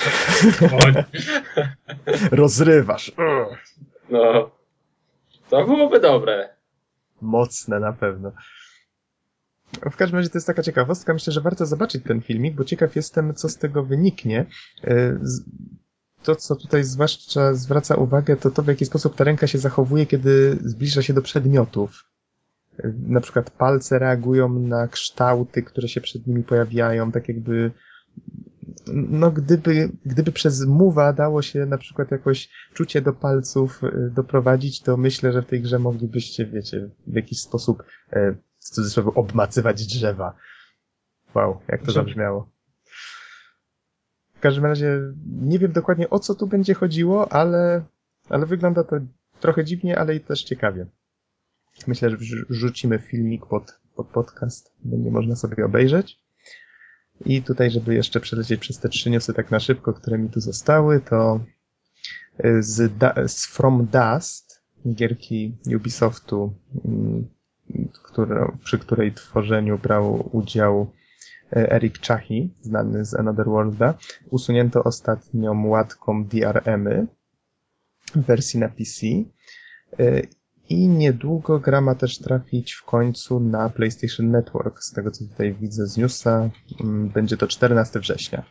[2.40, 3.12] Rozrywasz.
[4.10, 4.50] No.
[5.50, 6.48] To byłoby dobre.
[7.20, 8.32] Mocne na pewno.
[9.90, 11.12] W każdym razie to jest taka ciekawostka.
[11.12, 14.46] Myślę, że warto zobaczyć ten filmik, bo ciekaw jestem, co z tego wyniknie.
[14.84, 15.18] E,
[16.22, 20.06] to, co tutaj zwłaszcza zwraca uwagę, to to, w jaki sposób ta ręka się zachowuje,
[20.06, 22.04] kiedy zbliża się do przedmiotów
[23.06, 27.70] na przykład palce reagują na kształty, które się przed nimi pojawiają, tak jakby
[28.86, 34.80] no gdyby, gdyby przez muwa dało się na przykład jakoś czucie do palców y, doprowadzić,
[34.80, 39.86] to myślę, że w tej grze moglibyście, wiecie, w jakiś sposób e, w cudzysłowie obmacywać
[39.86, 40.36] drzewa.
[41.34, 42.50] Wow, jak to zabrzmiało.
[44.34, 47.84] W każdym razie nie wiem dokładnie o co tu będzie chodziło, ale,
[48.28, 48.96] ale wygląda to
[49.40, 50.86] trochę dziwnie, ale i też ciekawie.
[51.86, 52.16] Myślę, że
[52.50, 54.72] rzucimy filmik pod, pod podcast.
[54.84, 56.18] Będzie można sobie obejrzeć.
[57.24, 60.40] I tutaj, żeby jeszcze przelecieć przez te trzy newsy tak na szybko, które mi tu
[60.40, 61.40] zostały, to
[62.44, 62.92] y, z,
[63.26, 64.62] z From Dust,
[64.94, 67.28] gierki Ubisoftu, mm,
[68.02, 70.92] które, przy której tworzeniu brał udział
[71.56, 73.94] y, Eric Chahi, znany z Another Worlda,
[74.30, 77.06] usunięto ostatnią łatką DRM-y
[78.14, 79.06] w wersji na PC
[80.00, 80.28] y,
[80.68, 84.82] i niedługo gra ma też trafić w końcu na PlayStation Network.
[84.82, 86.50] Z tego co tutaj widzę z newsa,
[86.80, 88.44] mm, będzie to 14 września.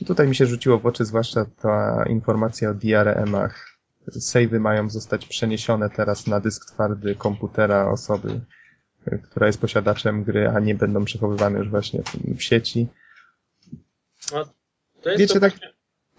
[0.00, 3.73] I tutaj mi się rzuciło w oczy zwłaszcza ta informacja o DRM-ach.
[4.10, 8.40] Savey mają zostać przeniesione teraz na dysk twardy komputera osoby,
[9.22, 12.02] która jest posiadaczem gry, a nie będą przechowywane już właśnie
[12.36, 12.88] w sieci.
[14.32, 14.44] No,
[15.18, 15.54] Wiecie, tak,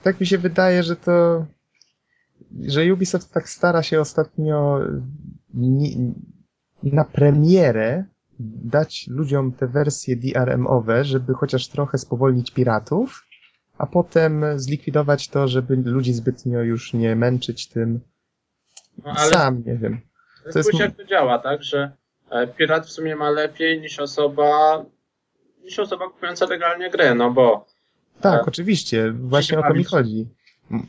[0.04, 1.46] tak mi się wydaje, że to
[2.68, 4.80] że Ubisoft tak stara się ostatnio
[6.84, 8.06] na premierę
[8.40, 13.26] dać ludziom te wersje DRM-owe, żeby chociaż trochę spowolnić piratów,
[13.78, 18.00] a potem zlikwidować to, żeby ludzi zbytnio już nie męczyć tym.
[19.06, 20.02] No, ale Sam nie wiem.
[20.52, 21.64] to jest jak to działa, tak?
[21.64, 21.92] Że
[22.30, 24.86] e, pirat w sumie ma lepiej niż osoba,
[25.64, 27.66] niż osoba kupująca legalnie grę, no bo
[28.22, 30.28] Tak, E, oczywiście, właśnie o to mi chodzi.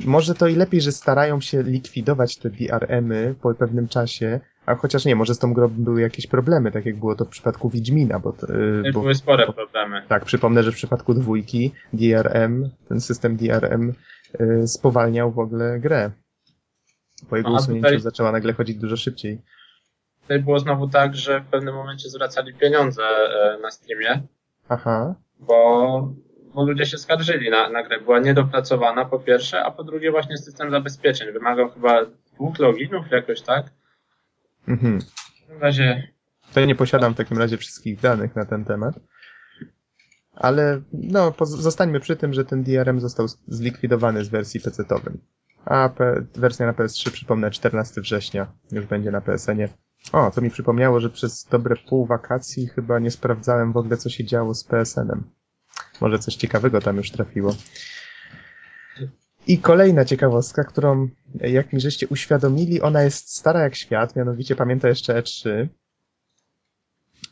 [0.04, 5.04] Może to i lepiej, że starają się likwidować te DRM-y po pewnym czasie, a chociaż
[5.04, 8.18] nie, może z tą grą były jakieś problemy, tak jak było to w przypadku Wiedźmina,
[8.18, 10.02] bo, to, y, tutaj bo były spore problemy.
[10.08, 13.92] tak, przypomnę, że w przypadku dwójki DRM, ten system DRM
[14.40, 16.10] y, spowalniał w ogóle grę.
[17.30, 19.40] Po jego No, usunięciu tutaj- zaczęła nagle chodzić dużo szybciej.
[20.22, 24.22] Tutaj było znowu tak, że w pewnym momencie zwracali pieniądze e, na streamie,
[24.68, 26.14] Aha, bo,
[26.56, 28.00] bo ludzie się skarżyli na, na grę.
[28.00, 31.32] Była niedopracowana po pierwsze, a po drugie właśnie system zabezpieczeń.
[31.32, 33.66] Wymagał chyba dwóch loginów jakoś, tak?
[34.68, 34.98] mhm.
[35.58, 36.12] W razie
[36.54, 38.94] To ja nie posiadam w takim razie wszystkich danych na ten temat.
[40.34, 45.16] Ale no, zostańmy przy tym, że ten DRM został zlikwidowany z wersji PC-towym.
[45.64, 45.90] A
[46.34, 49.68] wersja na PS3, przypomnę, 14 września już będzie na PSN-ie.
[50.12, 54.10] O, to mi przypomniało, że przez dobre pół wakacji chyba nie sprawdzałem w ogóle, co
[54.10, 55.24] się działo z PSN-em.
[56.00, 57.54] Może coś ciekawego tam już trafiło.
[59.46, 61.08] I kolejna ciekawostka, którą,
[61.40, 65.66] jak mi żeście uświadomili, ona jest stara jak świat, mianowicie pamięta jeszcze E3,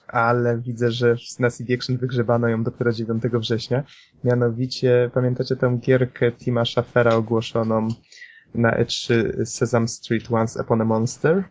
[0.09, 3.85] ale widzę, że na CD Action wygrzebano ją dopiero 9 września.
[4.25, 7.89] Mianowicie, pamiętacie tę gierkę Tima Schaffera ogłoszoną
[8.55, 11.45] na E3 Sesame Street Once Upon a Monster?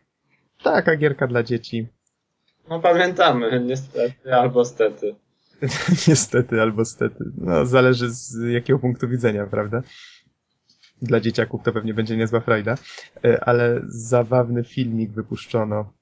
[0.64, 1.88] Taka gierka dla dzieci.
[2.70, 5.16] No pamiętamy, niestety albo stety.
[6.08, 7.24] Niestety albo stety.
[7.38, 9.84] No, zależy z jakiego punktu widzenia, prawda?
[11.02, 12.78] Dla dzieciaków to pewnie będzie niezła frajda,
[13.26, 15.94] E, ale zabawny filmik wypuszczono.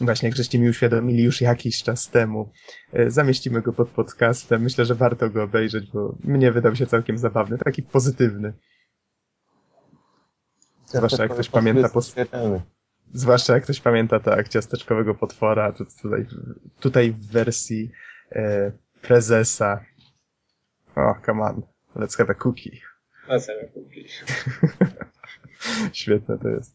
[0.00, 2.52] Właśnie, żeście mi uświadomili już jakiś czas temu.
[2.92, 4.62] E, Zamieścimy go pod podcastem.
[4.62, 8.52] Myślę, że warto go obejrzeć, bo mnie wydał się całkiem zabawny, taki pozytywny.
[10.86, 12.00] Zwłaszcza jak ktoś pamięta po-.
[13.14, 16.26] Zwłaszcza jak ktoś pamięta tak, ciasteczkowego potwora, tu, tutaj,
[16.80, 17.90] tutaj w wersji
[18.32, 19.84] e, prezesa.
[20.96, 21.62] O, come on,
[21.96, 22.80] let's have a cookie.
[23.28, 24.08] Na sobie kupi.
[25.92, 26.74] Świetne to jest.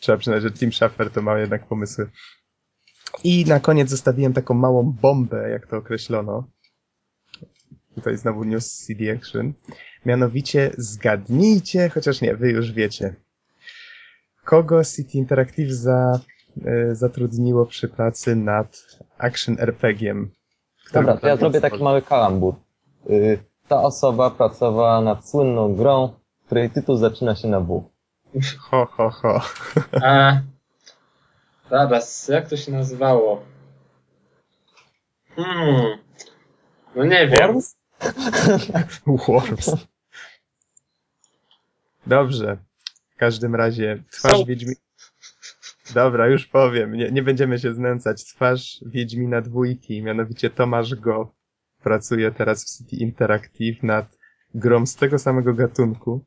[0.00, 2.10] Trzeba przyznać, że Tim Schafer to ma jednak pomysły.
[3.24, 6.50] I na koniec zostawiłem taką małą bombę, jak to określono.
[7.94, 9.52] Tutaj znowu news CD Action.
[10.06, 13.14] Mianowicie zgadnijcie, chociaż nie, wy już wiecie.
[14.44, 16.20] Kogo City Interactive za,
[16.64, 18.86] e, zatrudniło przy pracy nad
[19.18, 20.30] Action RPG-iem?
[20.92, 22.54] Dobra, to ja zrobię taki mały kalambur.
[23.10, 26.12] Y, Ta osoba pracowała nad słynną grą,
[26.46, 27.90] której tytuł zaczyna się na W.
[28.58, 29.40] Ho, ho, ho.
[30.02, 30.40] A,
[31.70, 33.42] zaraz, jak to się nazywało?
[35.36, 35.98] Hmm,
[36.94, 37.36] no nie wiem.
[37.38, 37.76] Worms?
[39.06, 39.70] Worms.
[42.06, 42.56] Dobrze.
[43.10, 44.74] W każdym razie twarz Są- Wiedźmi...
[45.94, 46.92] Dobra, już powiem.
[46.92, 48.24] Nie, nie będziemy się znęcać.
[48.24, 51.34] Twarz Wiedźmina dwójki, mianowicie Tomasz Go,
[51.82, 54.18] pracuje teraz w City Interactive nad
[54.54, 56.24] grą z tego samego gatunku.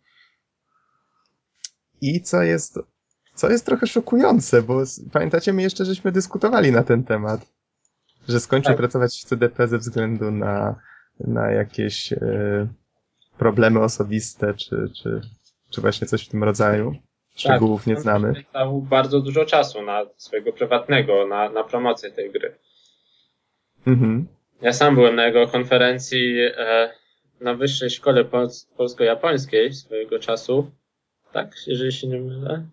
[2.02, 2.80] I co jest,
[3.34, 7.54] co jest trochę szokujące, bo pamiętacie, my jeszcze żeśmy dyskutowali na ten temat,
[8.28, 8.78] że skończył Tak.
[8.78, 10.76] pracować w CDP ze względu na,
[11.20, 12.68] na jakieś e,
[13.38, 15.22] problemy osobiste, czy, czy,
[15.70, 16.96] czy właśnie coś w tym rodzaju.
[17.40, 18.34] Szczegółów nie on znamy.
[18.90, 22.56] bardzo dużo czasu na swojego prywatnego, na, na promocję tej gry.
[23.88, 24.28] Mhm.
[24.62, 26.90] Ja sam byłem na jego konferencji e,
[27.42, 30.72] na Wyższej Szkole Pols- Polsko-Japońskiej swojego czasu.
[31.34, 32.66] Tak, jeżeli się nie mylę.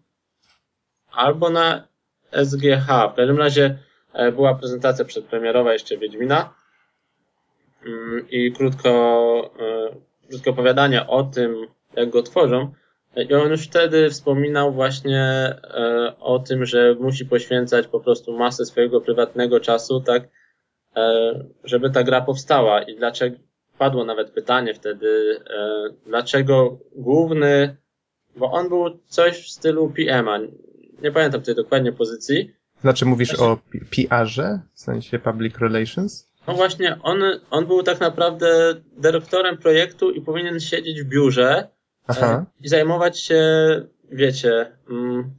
[1.13, 1.89] Albo na
[2.33, 2.87] SGH.
[3.13, 3.79] W każdym razie
[4.13, 6.55] e, była prezentacja przedpremierowa jeszcze Wiedźmina.
[7.87, 8.91] Mm, I krótko,
[9.61, 12.73] e, krótkie opowiadanie o tym, jak go tworzą.
[13.17, 18.65] I on już wtedy wspominał właśnie e, o tym, że musi poświęcać po prostu masę
[18.65, 20.29] swojego prywatnego czasu, tak,
[20.97, 23.37] e, żeby ta gra powstała i dlaczego
[23.79, 27.77] padło nawet pytanie wtedy, e, dlaczego główny,
[28.37, 30.39] bo on był coś w stylu PM-a,
[31.03, 32.55] nie pamiętam tej dokładnie pozycji.
[32.81, 33.59] Znaczy mówisz Właśnie- o
[33.91, 36.31] PR-ze, w sensie public relations?
[36.49, 41.76] No właśnie, on, on był tak naprawdę dyrektorem projektu i powinien siedzieć w biurze
[42.07, 42.47] Aha.
[42.49, 43.43] e, i zajmować się,
[44.13, 45.31] wiecie, mm,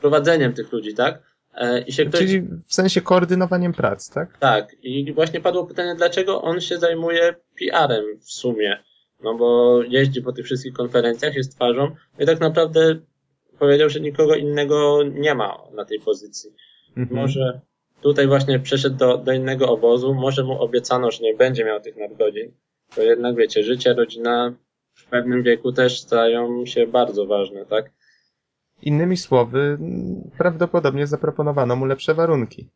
[0.00, 1.22] prowadzeniem tych ludzi, tak?
[1.54, 2.20] E, I się ktoś...
[2.20, 4.38] Czyli w sensie koordynowaniem prac, tak?
[4.38, 8.82] Tak, i właśnie padło pytanie, dlaczego on się zajmuje PR-em w sumie.
[9.22, 12.96] No bo jeździ po tych wszystkich konferencjach, jest twarzą i tak naprawdę
[13.58, 16.50] powiedział, że nikogo innego nie ma na tej pozycji.
[16.96, 17.20] Mhm.
[17.20, 17.60] Może,
[18.00, 21.96] tutaj właśnie przeszedł do, do innego obozu, może mu obiecano, że nie będzie miał tych
[21.96, 22.52] nadgodzin,
[22.94, 24.54] to jednak wiecie, życie, rodzina
[25.12, 27.90] pewnym wieku też stają się bardzo ważne, tak?
[28.82, 29.78] Innymi słowy,
[30.38, 32.68] prawdopodobnie zaproponowano mu lepsze warunki.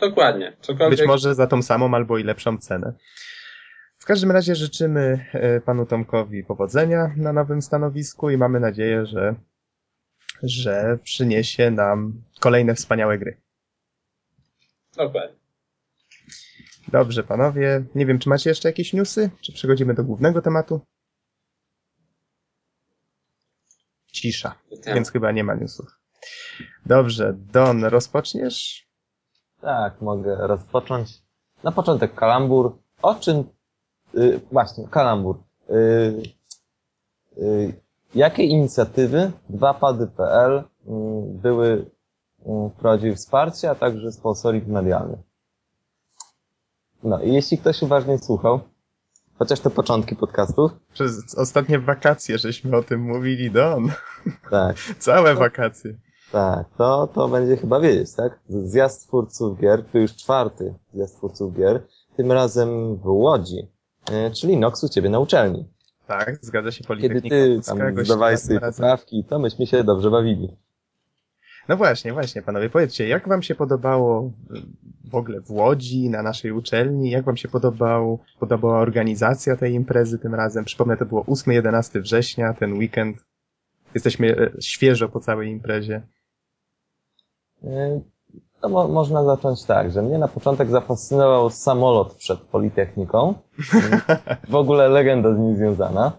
[0.00, 0.56] Dokładnie.
[0.60, 0.98] Cokolwiek...
[0.98, 2.92] Być może za tą samą albo i lepszą cenę.
[3.98, 9.34] W każdym razie życzymy e, panu Tomkowi powodzenia na nowym stanowisku i mamy nadzieję, że,
[10.42, 13.40] że przyniesie nam kolejne wspaniałe gry.
[14.96, 15.36] Dokładnie.
[16.92, 17.84] Dobrze, panowie.
[17.94, 19.30] Nie wiem, czy macie jeszcze jakieś newsy?
[19.40, 20.80] Czy przechodzimy do głównego tematu?
[24.20, 24.54] Cisza,
[24.84, 24.94] Tak.
[24.94, 25.86] więc chyba nie ma newsów.
[26.86, 28.88] Dobrze, Don, rozpoczniesz?
[29.60, 31.22] Tak, mogę rozpocząć.
[31.64, 32.78] Na początek kalambur.
[33.02, 33.44] O czym...
[34.14, 35.42] Y, właśnie, kalambur.
[35.70, 36.22] Y,
[37.38, 37.80] y,
[38.14, 40.64] jakie inicjatywy 2pady.pl y,
[41.42, 41.90] były
[42.40, 45.22] y, wprowadziły wsparcie, a także sponsoring medialny?
[47.02, 48.60] No i jeśli ktoś uważnie słuchał,
[49.38, 53.90] chociaż te początki podcastów, Przez ostatnie wakacje żeśmy o tym mówili, Don.
[54.50, 55.94] tak, Całe wakacje.
[56.32, 58.38] Tak, to, to będzie chyba wiedzieć, tak?
[58.48, 61.82] Zjazd twórców gier, to już czwarty zjazd twórców gier,
[62.16, 63.68] tym razem w Łodzi,
[64.10, 65.68] e, czyli Nox u ciebie na uczelni.
[66.06, 70.10] Tak, zgadza się Kiedy Politechnika ty Polska, tam zdawałeś sobie poprawki, to myśmy się dobrze
[70.10, 70.56] bawili.
[71.68, 76.22] No właśnie, właśnie, panowie, powiedzcie, jak wam się podobało y, w ogóle w Łodzi, na
[76.22, 77.10] naszej uczelni?
[77.10, 80.64] Jak wam się podobał, podobała organizacja tej imprezy tym razem?
[80.64, 83.16] Przypomnę, to było 8-11 września, ten weekend.
[83.94, 86.02] Jesteśmy e, świeżo po całej imprezie.
[87.64, 88.00] E,
[88.60, 93.34] To mo można zacząć tak, że mnie na początek zafascynował samolot przed Politechniką.
[94.48, 96.12] W ogóle legenda z nim związana.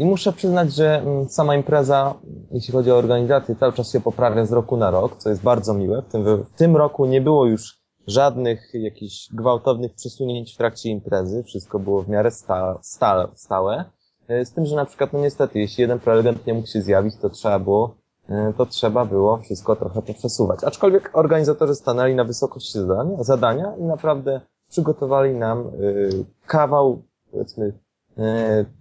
[0.00, 2.14] I muszę przyznać, że mm, sama impreza,
[2.50, 5.74] jeśli chodzi o organizację, cały czas się poprawia z roku na rok, co jest bardzo
[5.74, 6.02] miłe.
[6.02, 11.42] W tym, w tym roku nie było już żadnych jakichś gwałtownych przesunięć w trakcie imprezy.
[11.42, 13.84] Wszystko było w miarę sta stale, stałe.
[14.30, 17.16] Y, Z tym, że na przykład, no niestety, jeśli jeden prelegent nie mógł się zjawić,
[17.16, 17.94] to trzeba było
[18.30, 20.64] y, to trzeba było wszystko trochę poprzesuwać.
[20.64, 27.72] Aczkolwiek organizatorzy stanęli na wysokości zadania, zadania i naprawdę przygotowali nam y, kawał, powiedzmy,
[28.18, 28.22] y,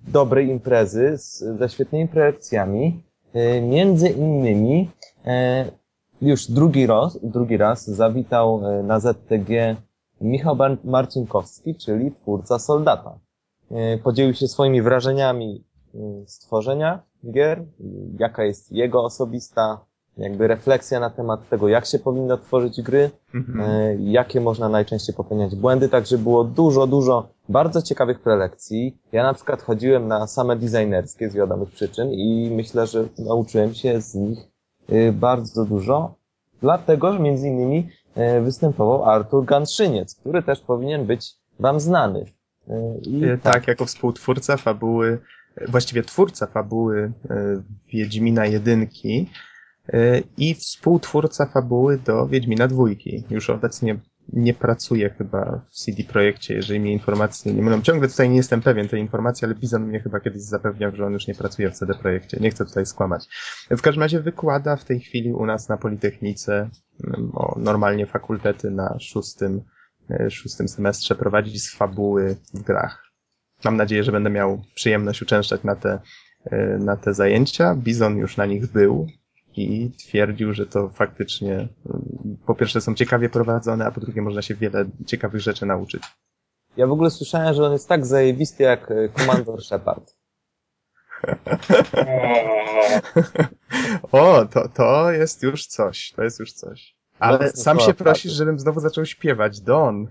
[0.07, 3.03] dobrej imprezy z, ze świetnymi prelekcjami.
[3.35, 4.89] Y, między innymi
[5.25, 5.29] y,
[6.21, 9.75] już drugi raz, drugi raz zawitał na ZTG
[10.21, 13.19] Michał Marcinkowski, czyli twórca Soldata.
[14.03, 15.63] Podzielił się swoimi wrażeniami
[15.95, 16.99] y, z tworzenia
[17.31, 17.63] gier,
[18.19, 19.85] jaka jest jego osobista
[20.17, 23.61] jakby refleksja na temat tego, jak się powinno tworzyć gry, Mhm.
[23.61, 28.97] e, jakie można najczęściej popełniać błędy, także było dużo, dużo bardzo ciekawych prelekcji.
[29.11, 34.01] Ja na przykład chodziłem na same designerskie z wiadomych przyczyn i myślę, że nauczyłem się
[34.01, 34.39] z nich
[34.91, 36.15] y, bardzo dużo,
[36.61, 42.25] dlatego, że między innymi e, występował Artur Ganszyniec, który też powinien być wam znany.
[42.69, 45.19] E, I E, Tak, jako współtwórca fabuły,
[45.57, 47.61] e, właściwie twórca fabuły e,
[47.93, 49.58] Wiedźmina jedynki e,
[50.37, 53.23] i współtwórca fabuły do Wiedźmina dwójki.
[53.29, 53.99] Już obecnie
[54.33, 57.81] nie pracuje chyba w CD Projekcie, jeżeli mnie informacje nie mylą.
[57.81, 61.13] Ciągle tutaj nie jestem pewien tej informacji, ale Bizon mnie chyba kiedyś zapewniał, że on
[61.13, 62.37] już nie pracuje w CD Projekcie.
[62.41, 63.27] Nie chcę tutaj skłamać.
[63.69, 66.69] W każdym razie wykłada w tej chwili u nas na Politechnice
[67.07, 69.61] mm, normalnie fakultety na szóstym,
[70.11, 73.03] e, szóstym semestrze prowadzić z fabuły w grach.
[73.63, 75.99] Mam nadzieję, że będę miał przyjemność uczęszczać na te,
[76.45, 77.75] e, na te zajęcia.
[77.75, 79.07] Bizon już na nich był
[79.55, 84.41] i twierdził, że to faktycznie mm, po pierwsze są ciekawie prowadzone, a po drugie można
[84.41, 86.03] się wiele ciekawych rzeczy nauczyć.
[86.77, 90.15] Ja w ogóle słyszałem, że on jest tak zajebisty jak e, Komandor Shepard.
[94.11, 96.95] O, to, to jest już coś, to jest już coś.
[97.19, 99.61] Ale Mocne sam się prosisz, żebym znowu zaczął śpiewać.
[99.61, 100.07] Don,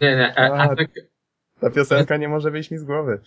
[0.00, 0.88] Nie, nie, a, a, tak,
[1.60, 3.20] ta piosenka nie może wyjść mi z głowy.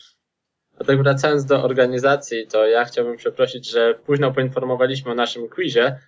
[0.80, 6.00] A tak wracając do organizacji, to ja chciałbym przeprosić, że późno poinformowaliśmy o naszym quizie,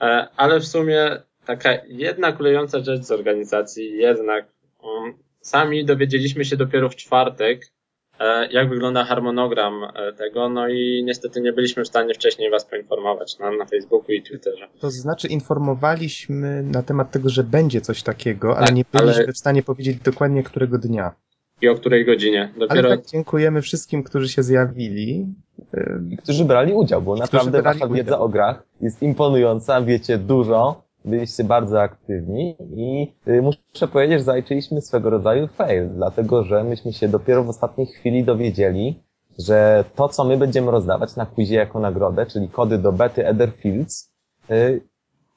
[0.00, 4.46] e, ale w sumie taka jedna kulejąca rzecz z organizacji jednak
[4.82, 7.72] um, sami dowiedzieliśmy się dopiero w czwartek,
[8.20, 12.64] e, jak wygląda harmonogram e, tego, no i niestety nie byliśmy w stanie wcześniej was
[12.64, 14.68] poinformować na, na Facebooku i Twitterze.
[14.80, 19.32] To znaczy informowaliśmy na temat tego, że będzie coś takiego, ale Tak, nie byliśmy ale-
[19.32, 21.14] w stanie powiedzieć dokładnie którego dnia.
[21.60, 22.52] I o której godzinie.
[22.56, 25.26] Ale Dopiero tak dziękujemy wszystkim, którzy się zjawili.
[25.74, 27.96] Y, I którzy brali udział, bo naprawdę wasza udział.
[27.96, 34.24] wiedza o grach jest imponująca, wiecie dużo, byliście bardzo aktywni i y, muszę powiedzieć, że
[34.24, 39.02] zaliczyliśmy swego rodzaju fail, dlatego że myśmy się dopiero w ostatniej chwili dowiedzieli,
[39.38, 44.12] że to, co my będziemy rozdawać na quizie jako nagrodę, czyli kody do bety Etherfields,
[44.50, 44.80] y,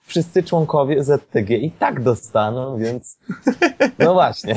[0.10, 3.20] wszyscy członkowie ZTG i tak dostaną, więc
[4.00, 4.56] no właśnie.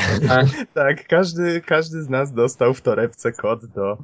[0.74, 3.98] tak, każdy, każdy z nas dostał w torebce kod do,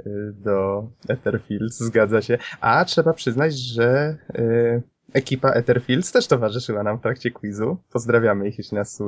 [0.00, 2.38] y, do Etherfields, zgadza się.
[2.60, 4.82] A trzeba przyznać, że y,
[5.12, 7.76] ekipa Etherfields też towarzyszyła nam w trakcie quizu.
[7.92, 9.02] Pozdrawiamy ich, jeśli nas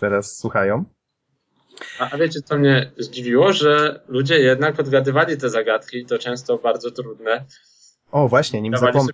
[0.00, 0.84] teraz słuchają.
[1.98, 6.90] A, a wiecie, co mnie zdziwiło, że ludzie jednak odgadywali te zagadki, to często bardzo
[6.90, 7.44] trudne.
[8.12, 9.12] O, właśnie, nim zapomnę.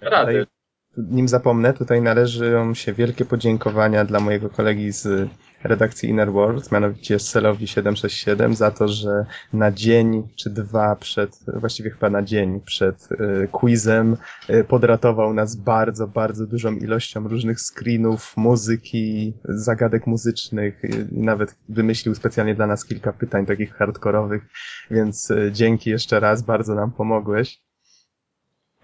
[0.97, 5.31] Nim zapomnę, tutaj należą się wielkie podziękowania dla mojego kolegi z
[5.65, 11.91] redakcji Inner World, mianowicie Celowi 767 za to, że na dzień czy dwa przed, właściwie
[11.91, 14.17] chyba na dzień przed y, quizem
[14.51, 20.83] y, podratował nas bardzo, bardzo dużą ilością różnych screenów, muzyki, zagadek muzycznych
[21.13, 24.43] nawet wymyślił specjalnie dla nas kilka pytań takich hardkorowych,
[24.91, 27.70] więc y, dzięki jeszcze raz, bardzo nam pomogłeś.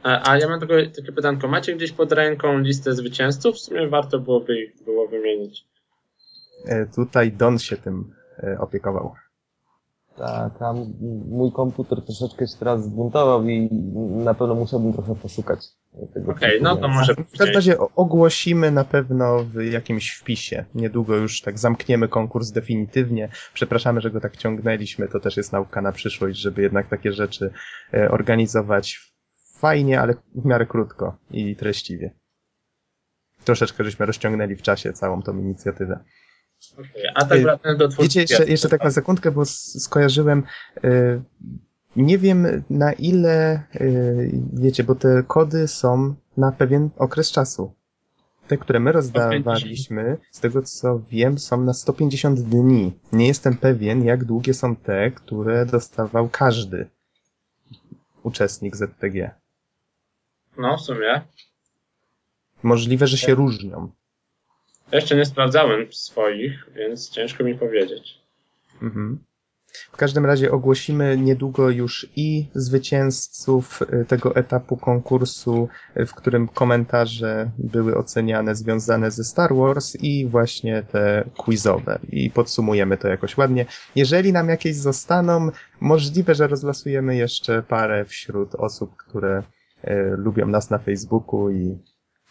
[0.03, 1.49] A ja mam tylko takie pytanko.
[1.49, 3.57] Macie gdzieś pod ręką listę zwycięzców?
[3.57, 5.65] W sumie warto byłoby ich było wymienić.
[6.67, 9.15] E, tutaj Don się tym e, opiekował.
[10.17, 10.75] Tak, a
[11.29, 13.69] mój komputer troszeczkę się teraz zbuntował i
[14.25, 15.61] na pewno musiałbym trochę poszukać
[16.15, 16.33] tego.
[16.33, 17.15] Okej, okay, no to może...
[17.15, 20.65] W każdym razie ogłosimy na pewno w jakimś wpisie.
[20.75, 23.29] Niedługo już tak zamkniemy konkurs definitywnie.
[23.55, 25.09] Przepraszamy, że go tak ciągnęliśmy.
[25.09, 27.51] To też jest nauka na przyszłość, żeby jednak takie rzeczy
[27.95, 29.16] e, organizować
[29.59, 32.11] fajnie, ale w miarę krótko i treściwie.
[33.45, 36.05] Troszeczkę żeśmy rozciągnęli w czasie całą tą inicjatywę.
[36.73, 40.43] Okay, a tak wracając do Wiecie, jeszcze, jeszcze tak na sekundkę, bo skojarzyłem,
[40.83, 41.23] yy,
[41.97, 47.75] nie wiem na ile, yy, wiecie, bo te kody są na pewien okres czasu.
[48.49, 52.99] Te, które my rozdawaliśmy, z tego co wiem, są na 150 dni.
[53.13, 56.89] Nie jestem pewien, jak długie są te, które dostawał każdy
[58.23, 59.35] uczestnik ZTG.
[60.59, 61.21] No, w sumie.
[62.63, 63.91] Możliwe, że się różnią.
[64.93, 68.21] Jeszcze nie sprawdzałem swoich, więc ciężko mi powiedzieć.
[68.83, 69.19] Mhm.
[69.93, 76.49] W każdym razie ogłosimy niedługo już i zwycięzców y, tego etapu konkursu, y, w którym
[76.49, 81.99] komentarze były oceniane związane ze Star Wars i właśnie te quizowe.
[82.09, 83.67] I podsumujemy to jakoś ładnie.
[83.95, 85.51] Jeżeli nam jakieś zostaną,
[85.81, 89.43] możliwe, że rozlasujemy jeszcze parę wśród osób, które
[90.17, 91.79] lubią nas na Facebooku i,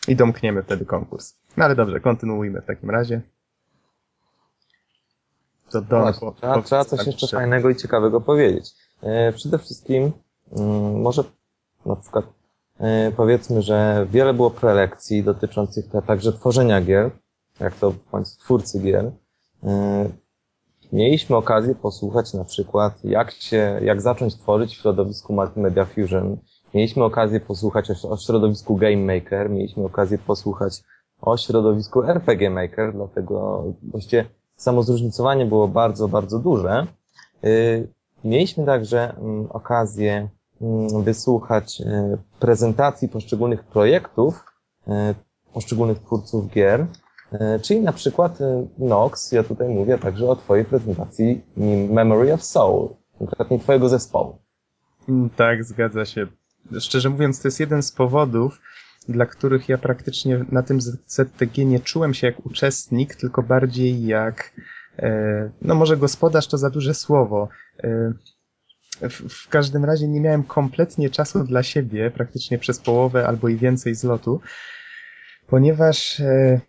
[0.07, 1.37] i domkniemy wtedy konkurs.
[1.57, 3.21] No ale dobrze, kontynuujmy w takim razie.
[5.71, 8.73] To do, Właśnie, po, trzeba, trzeba coś jeszcze fajnego i ciekawego powiedzieć.
[9.01, 10.11] E, przede wszystkim
[10.57, 11.23] mm, może
[11.85, 12.25] na przykład
[12.79, 17.11] e, powiedzmy, że wiele było prelekcji dotyczących te, także tworzenia gier,
[17.59, 19.11] jak to Państwo twórcy gier.
[19.63, 20.09] E,
[20.93, 26.37] mieliśmy okazję posłuchać na przykład, jak się, jak zacząć tworzyć w środowisku Multimedia Fusion.
[26.75, 30.83] Mieliśmy okazję posłuchać o, środowisku Game Maker, mieliśmy okazję posłuchać
[31.21, 36.87] o środowisku RPG Maker, dlatego właściwie samo zróżnicowanie było bardzo, bardzo duże.
[37.45, 37.87] Y,
[38.23, 40.29] mieliśmy także mm, okazję
[40.61, 44.45] mm, wysłuchać y, prezentacji poszczególnych projektów
[44.87, 44.91] y,
[45.53, 46.85] poszczególnych twórców gier,
[47.61, 48.39] czyli na przykład
[48.77, 51.41] Nox, ja tutaj mówię także o Twojej prezentacji
[51.89, 54.37] Memory of Soul, konkretnie Twojego zespołu.
[55.09, 56.27] Mm, tak, zgadza się.
[56.79, 58.61] Szczerze mówiąc, to jest jeden z powodów,
[59.09, 64.53] dla których ja praktycznie na tym ZTG nie czułem się jak uczestnik, tylko bardziej jak,
[64.99, 67.49] e, no może gospodarz to za duże słowo.
[67.83, 68.13] E,
[69.09, 73.55] w, w każdym razie nie miałem kompletnie czasu dla siebie, praktycznie przez połowę albo i
[73.55, 74.41] więcej z lotu,
[75.47, 76.61] ponieważ e,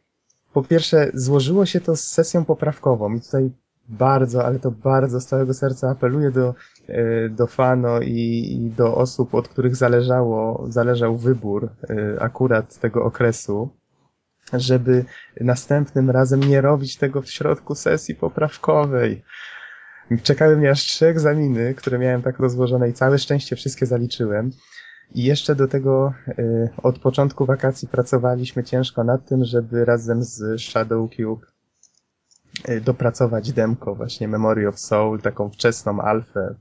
[0.53, 3.51] po pierwsze złożyło się to z sesją poprawkową i tutaj
[3.89, 6.55] bardzo, ale to bardzo z całego serca apeluję do,
[6.89, 13.05] e, do Fano i, i do osób, od których zależało, zależał wybór e, akurat tego
[13.05, 13.69] okresu,
[14.53, 15.05] żeby
[15.41, 19.23] następnym razem nie robić tego w środku sesji poprawkowej.
[20.23, 24.51] Czekały mnie aż trzy egzaminy, które miałem tak rozłożone i całe szczęście wszystkie zaliczyłem.
[25.15, 30.61] I jeszcze do tego y, od początku wakacji pracowaliśmy ciężko nad tym, żeby razem z
[30.61, 31.47] Shadow Cube
[32.83, 36.55] dopracować demko właśnie Memory of Soul, taką wczesną alfę,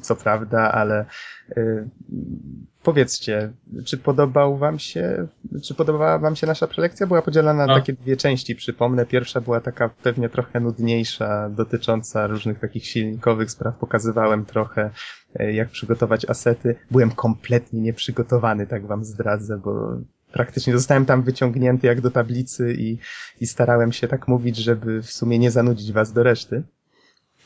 [0.00, 1.06] co prawda, ale
[1.56, 1.88] y,
[2.82, 3.52] powiedzcie,
[3.84, 5.26] czy podobał wam się,
[5.64, 7.06] czy podobała wam się nasza prelekcja?
[7.06, 9.06] Była podzielona na takie dwie części, przypomnę.
[9.06, 13.76] Pierwsza była taka pewnie trochę nudniejsza, dotycząca różnych takich silnikowych spraw.
[13.76, 14.90] Pokazywałem trochę,
[15.40, 16.76] y, jak przygotować asety.
[16.90, 19.96] Byłem kompletnie nieprzygotowany, tak wam zdradzę, bo
[20.34, 22.98] praktycznie zostałem tam wyciągnięty jak do tablicy i,
[23.40, 26.62] i starałem się tak mówić, żeby w sumie nie zanudzić was do reszty.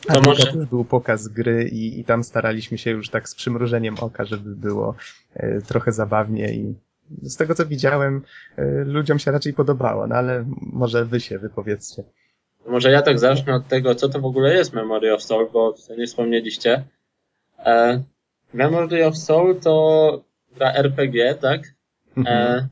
[0.08, 0.52] A to może...
[0.54, 4.56] już był pokaz gry i, i tam staraliśmy się już tak z przymrużeniem oka, żeby
[4.56, 4.94] było
[5.34, 6.74] e, trochę zabawnie i
[7.22, 8.22] z tego co widziałem,
[8.84, 12.04] ludziom się raczej podobało, no ale może wy się wypowiedzcie.
[12.66, 15.74] Może ja tak zacznę od tego, co to w ogóle jest Memory of Soul, bo
[15.98, 16.84] nie wspomnieliście.
[17.58, 18.02] E,
[18.54, 20.24] Memory of Soul to
[20.56, 21.60] gra RPG, tak?
[22.16, 22.36] Mhm.
[22.36, 22.68] E,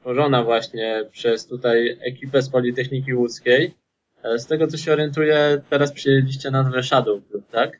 [0.00, 3.74] tworzona właśnie przez tutaj ekipę z Politechniki Łódzkiej.
[4.22, 7.78] E, z tego co się orientuję, teraz przyjęliście nazwę Shadow Group, tak?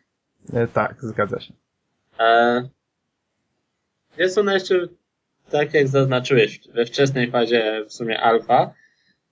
[0.53, 1.53] E, tak, zgadza się.
[2.21, 2.62] E,
[4.18, 4.89] jest ona jeszcze,
[5.51, 8.75] tak jak zaznaczyłeś, we wczesnej fazie w sumie alfa.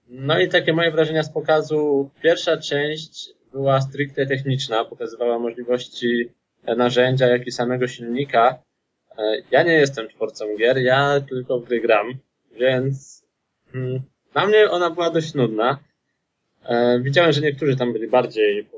[0.08, 2.10] No i takie moje wrażenia z pokazu.
[2.22, 6.32] Pierwsza część była stricte techniczna, pokazywała możliwości
[6.76, 8.62] narzędzia, jak i samego silnika.
[9.18, 12.18] E, ja nie jestem twórcą gier, ja tylko w gry gram,
[12.60, 13.24] więc
[13.72, 14.00] hmm,
[14.32, 15.78] dla mnie ona była dość nudna.
[16.64, 18.68] E, widziałem, że niektórzy tam byli bardziej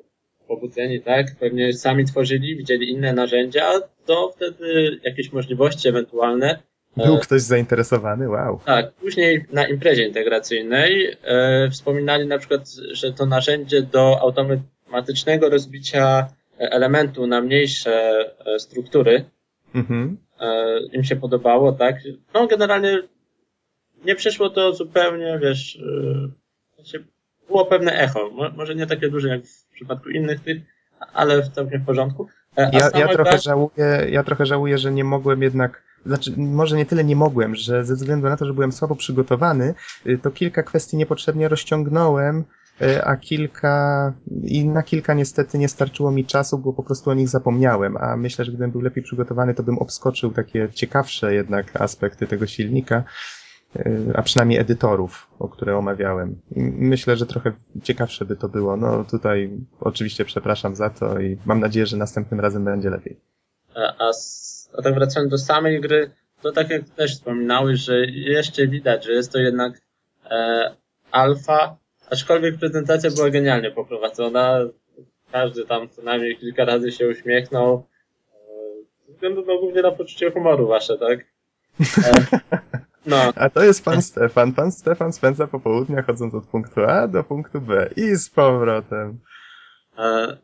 [0.49, 1.27] pobudzeni, tak?
[1.41, 3.73] Pewnie sami tworzyli, widzieli inne narzędzia,
[4.07, 6.63] to wtedy jakieś możliwości ewentualne.
[6.97, 8.61] E, Był ktoś zainteresowany, wow.
[8.67, 16.29] Tak, później na imprezie integracyjnej e, wspominali na przykład, że to narzędzie do automatycznego rozbicia
[16.59, 18.25] elementu na mniejsze
[18.59, 19.25] struktury,
[19.75, 20.17] mhm.
[20.41, 21.97] E, im się podobało, tak?
[22.35, 23.03] No generalnie
[24.05, 25.79] nie przyszło to zupełnie, wiesz,
[26.95, 26.99] e,
[27.47, 28.31] było pewne echo.
[28.57, 30.63] Może nie takie duże jak w przypadku innych tych,
[31.13, 32.29] ale całkiem w porządku.
[32.57, 33.39] E, ja, ja, trochę gra...
[33.39, 37.85] żałuję, ja trochę żałuję, że nie mogłem jednak znaczy, może nie tyle nie mogłem, że
[37.85, 39.75] ze względu na to, że byłem słabo przygotowany,
[40.07, 42.45] y, to kilka kwestii niepotrzebnie rozciągnąłem
[42.81, 44.13] E, a kilka,
[44.45, 48.17] i na kilka niestety nie starczyło mi czasu, bo po prostu o nich zapomniałem, a
[48.17, 53.05] myślę, że gdybym był lepiej przygotowany, to bym obskoczył takie ciekawsze jednak aspekty tego silnika,
[54.15, 56.41] a przynajmniej edytorów, o które omawiałem.
[56.57, 57.53] I myślę, że trochę
[57.83, 58.77] ciekawsze by to było.
[58.77, 59.51] No tutaj
[59.81, 63.17] oczywiście przepraszam za to i mam nadzieję, że następnym razem będzie lepiej.
[63.75, 64.11] A, a,
[64.79, 66.11] a tak wracając do samej gry,
[66.43, 69.81] to tak jak też wspominałeś, że jeszcze widać, że jest to jednak
[70.31, 70.71] e,
[71.11, 71.77] alfa,
[72.11, 74.59] Aczkolwiek prezentacja była genialnie poprowadzona.
[75.33, 77.87] Każdy tam co najmniej kilka razy się uśmiechnął.
[78.35, 81.21] E, ze względu no, głównie na poczucie humoru wasze, tak?
[81.81, 82.61] E,
[83.07, 83.33] no.
[83.37, 84.53] A to jest pan Stefan.
[84.53, 89.19] Pan Stefan spędza popołudnia chodząc od punktu A do punktu B i z powrotem.
[89.99, 90.37] E,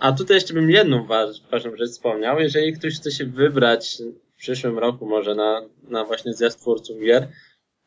[0.00, 1.06] a tutaj jeszcze bym jedną
[1.50, 2.40] ważną rzecz wspomniał.
[2.40, 4.02] Jeżeli ktoś chce się wybrać
[4.34, 7.28] w przyszłym roku może na, na właśnie zjazd twórców gier,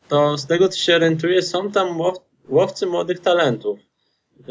[0.07, 1.87] to z tego co się orientuję, są tam
[2.49, 3.79] Łowcy młodych talentów.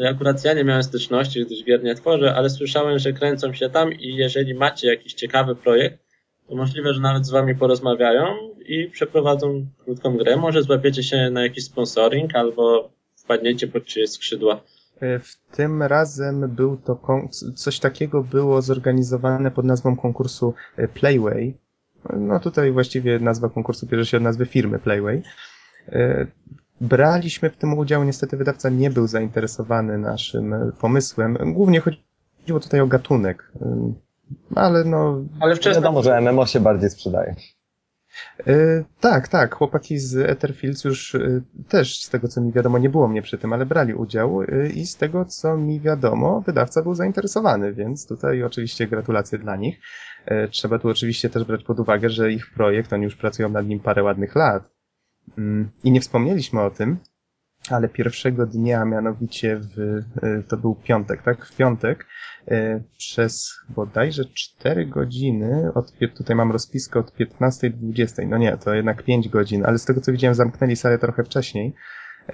[0.09, 3.93] Akurat ja nie miałem styczności, gdyż gier nie tworzę, ale słyszałem, że kręcą się tam
[3.93, 6.02] i jeżeli macie jakiś ciekawy projekt,
[6.47, 8.25] to możliwe, że nawet z wami porozmawiają
[8.65, 10.37] i przeprowadzą krótką grę.
[10.37, 14.61] Może złapiecie się na jakiś sponsoring albo wpadniecie pod czyjeś skrzydła.
[14.99, 16.99] E, w tym razem był to
[17.55, 21.53] coś takiego było zorganizowane pod nazwą konkursu e, Playway.
[22.17, 25.23] No tutaj właściwie nazwa konkursu bierze się od nazwy firmy Playway.
[25.89, 26.27] E,
[26.81, 31.53] Braliśmy w tym udział, niestety wydawca nie był zainteresowany naszym pomysłem.
[31.53, 33.51] Głównie chodziło tutaj o gatunek,
[34.55, 35.23] ale no...
[35.39, 37.35] Ale wiadomo, że MMO się bardziej sprzedaje.
[38.45, 39.55] Yy, tak, tak.
[39.55, 43.37] Chłopaki z Etherfields już yy, też, z tego co mi wiadomo, nie było mnie przy
[43.37, 48.07] tym, ale brali udział yy, i z tego co mi wiadomo, wydawca był zainteresowany, więc
[48.07, 49.79] tutaj oczywiście gratulacje dla nich.
[50.51, 53.79] Trzeba tu oczywiście też brać pod uwagę, że ich projekt, oni już pracują nad nim
[53.79, 54.73] parę ładnych lat,
[55.37, 56.97] Mm, I nie wspomnieliśmy o tym,
[57.69, 61.45] ale pierwszego dnia, mianowicie w, y, to był piątek, tak?
[61.45, 62.05] W piątek
[62.51, 68.57] y, przez bodajże 4 godziny, od, tutaj mam rozpiskę od 15 do 20, no nie,
[68.57, 71.73] to jednak 5 godzin, ale z tego co widziałem zamknęli salę trochę wcześniej,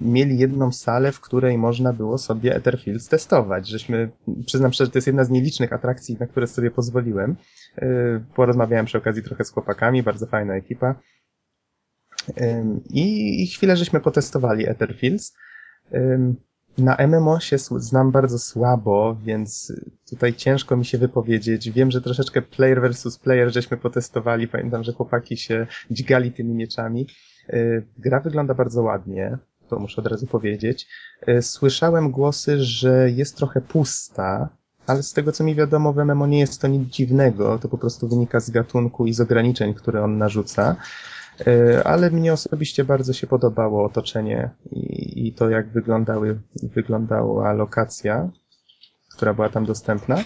[0.00, 3.68] mieli jedną salę, w której można było sobie Etherfields testować.
[3.68, 4.10] Żeśmy,
[4.46, 7.36] przyznam szczerze, to jest jedna z nielicznych atrakcji, na które sobie pozwoliłem.
[8.34, 10.94] Porozmawiałem przy okazji trochę z chłopakami, bardzo fajna ekipa.
[12.90, 15.36] I, chwilę żeśmy potestowali Etherfields.
[16.78, 19.72] Na MMO się znam bardzo słabo, więc
[20.10, 21.70] tutaj ciężko mi się wypowiedzieć.
[21.70, 24.48] Wiem, że troszeczkę player versus player żeśmy potestowali.
[24.48, 27.06] Pamiętam, że chłopaki się dźgali tymi mieczami.
[27.98, 30.88] Gra wygląda bardzo ładnie, to muszę od razu powiedzieć.
[31.40, 34.48] Słyszałem głosy, że jest trochę pusta,
[34.86, 37.78] ale z tego co mi wiadomo w MMO nie jest to nic dziwnego, to po
[37.78, 40.76] prostu wynika z gatunku i z ograniczeń, które on narzuca.
[41.46, 48.30] E, ale mnie osobiście bardzo się podobało otoczenie i, i to, jak wyglądały, wyglądała lokacja,
[49.16, 50.24] która była tam dostępna.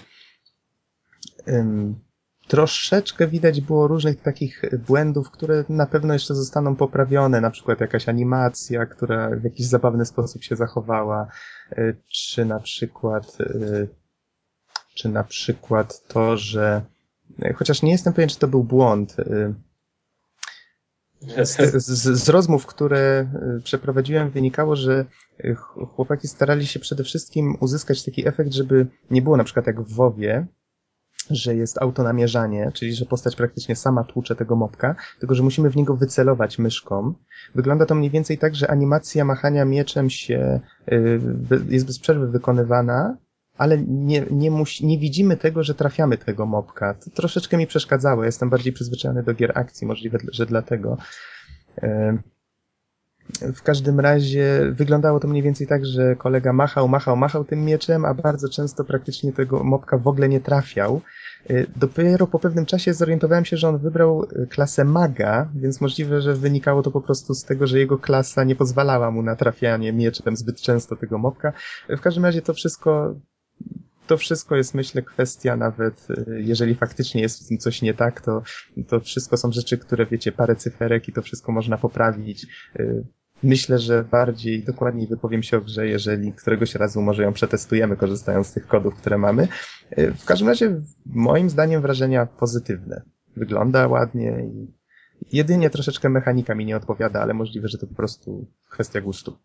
[2.49, 8.09] Troszeczkę widać było różnych takich błędów, które na pewno jeszcze zostaną poprawione, na przykład jakaś
[8.09, 11.27] animacja, która w jakiś zabawny sposób się zachowała,
[11.73, 13.87] e, czy na przykład, e,
[14.95, 16.83] czy na przykład to, że
[17.55, 19.17] chociaż nie jestem pewien, czy to był błąd,
[21.43, 25.05] z, z, z, rozmów, które y, przeprowadziłem, wynikało, że
[25.45, 25.55] y,
[25.95, 29.95] chłopaki starali się przede wszystkim uzyskać taki efekt, żeby nie było na przykład jak w
[29.95, 30.47] WoWie,
[31.31, 35.77] że jest autonamierzanie, czyli że postać praktycznie sama tłucze tego mopka, tylko że musimy w
[35.77, 37.15] niego wycelować myszką.
[37.55, 40.61] Wygląda to mniej więcej tak, że animacja machania mieczem się
[40.93, 41.21] y,
[41.69, 43.17] jest bez przerwy wykonywana,
[43.63, 46.95] ale nie, nie, musi, nie widzimy tego, że trafiamy tego mopka.
[46.95, 48.25] To troszeczkę mi przeszkadzało.
[48.25, 50.97] Jestem bardziej przyzwyczajony do gier akcji, możliwe, że dlatego.
[53.55, 58.05] W każdym razie wyglądało to mniej więcej tak, że kolega machał, machał, machał tym mieczem,
[58.05, 61.01] a bardzo często praktycznie tego mopka w ogóle nie trafiał.
[61.77, 66.83] Dopiero po pewnym czasie zorientowałem się, że on wybrał klasę maga, więc możliwe, że wynikało
[66.83, 70.61] to po prostu z tego, że jego klasa nie pozwalała mu na trafianie mieczem zbyt
[70.61, 71.53] często tego mopka.
[71.89, 73.15] W każdym razie to wszystko
[74.07, 78.21] to wszystko jest, myślę, kwestia nawet, y, jeżeli faktycznie jest w tym coś nie tak,
[78.21, 78.43] to,
[78.89, 82.47] to wszystko są rzeczy, które, wiecie, parę cyferek i to wszystko można poprawić.
[82.81, 83.05] Y,
[83.43, 88.47] myślę, że bardziej dokładniej wypowiem się o grze, jeżeli któregoś razu może ją przetestujemy, korzystając
[88.47, 89.49] z tych kodów, które mamy.
[89.99, 93.03] Y, w każdym razie, moim zdaniem, wrażenia pozytywne.
[93.37, 94.83] Wygląda ładnie i
[95.33, 99.37] jedynie troszeczkę mechanika mi nie odpowiada, ale możliwe, że to po prostu kwestia gustu.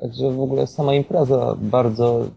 [0.00, 2.30] Także w ogóle sama impreza bardzo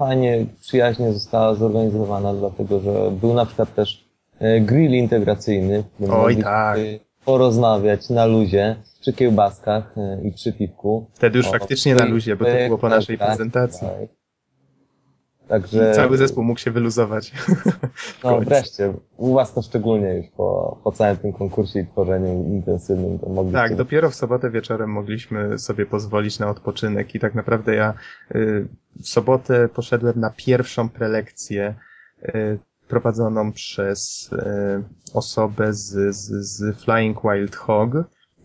[0.00, 4.04] fajnie, przyjaźnie została zorganizowana, dlatego że był na przykład też
[4.38, 6.78] e, grill integracyjny, w Oj, tak.
[7.24, 11.06] porozmawiać na luzie, przy kiełbaskach e, i przy piwku.
[11.14, 13.88] Wtedy już o, faktycznie na luzie, bo to było po naszej tak, prezentacji.
[13.88, 14.19] Tak.
[15.50, 15.90] Także...
[15.90, 17.32] I cały zespół mógł się wyluzować.
[18.24, 23.18] No wreszcie, u was to szczególnie już po, po całym tym konkursie i tworzeniu intensywnym.
[23.18, 23.58] To mogliście...
[23.58, 27.94] Tak, dopiero w sobotę wieczorem mogliśmy sobie pozwolić na odpoczynek i tak naprawdę ja
[28.34, 28.68] y,
[29.00, 31.74] w sobotę poszedłem na pierwszą prelekcję
[32.24, 37.90] y, prowadzoną przez y, osobę z, z, z Flying Wild Hog,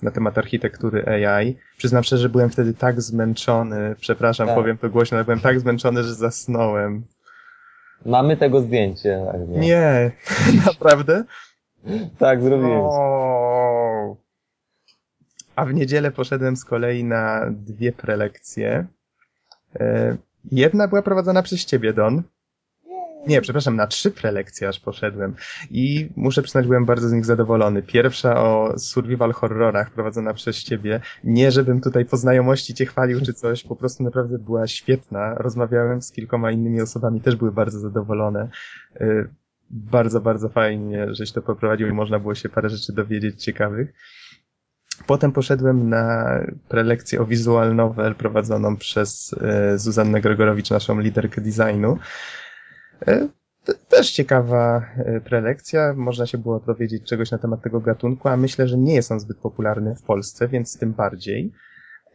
[0.01, 1.57] na temat architektury AI.
[1.77, 4.55] Przyznam szczerze, że byłem wtedy tak zmęczony, przepraszam, tak.
[4.55, 7.03] powiem to głośno, ale byłem tak zmęczony, że zasnąłem.
[8.05, 9.25] Mamy tego zdjęcie.
[9.31, 10.11] Tak nie,
[10.65, 11.23] naprawdę?
[12.17, 12.81] tak, zrobiłem.
[12.83, 14.15] O...
[15.55, 18.85] A w niedzielę poszedłem z kolei na dwie prelekcje.
[19.79, 20.17] E,
[20.51, 22.23] jedna była prowadzona przez ciebie, Don.
[23.27, 25.35] Nie, przepraszam, na trzy prelekcje aż poszedłem
[25.71, 27.83] i muszę przyznać, byłem bardzo z nich zadowolony.
[27.83, 31.01] Pierwsza o survival horrorach prowadzona przez ciebie.
[31.23, 35.35] Nie, żebym tutaj po znajomości cię chwalił czy coś, po prostu naprawdę była świetna.
[35.35, 38.49] Rozmawiałem z kilkoma innymi osobami, też były bardzo zadowolone.
[39.01, 39.29] Y,
[39.69, 43.93] bardzo, bardzo fajnie, żeś to poprowadził i można było się parę rzeczy dowiedzieć ciekawych.
[45.07, 49.33] Potem poszedłem na prelekcję o visual novel prowadzoną przez
[49.73, 51.97] y, Zuzannę Gregorowicz, naszą liderkę designu.
[53.07, 53.27] E,
[53.89, 58.67] też ciekawa e, prelekcja, można się było dowiedzieć czegoś na temat tego gatunku, a myślę,
[58.67, 61.51] że nie jest on zbyt popularny w Polsce, więc tym bardziej.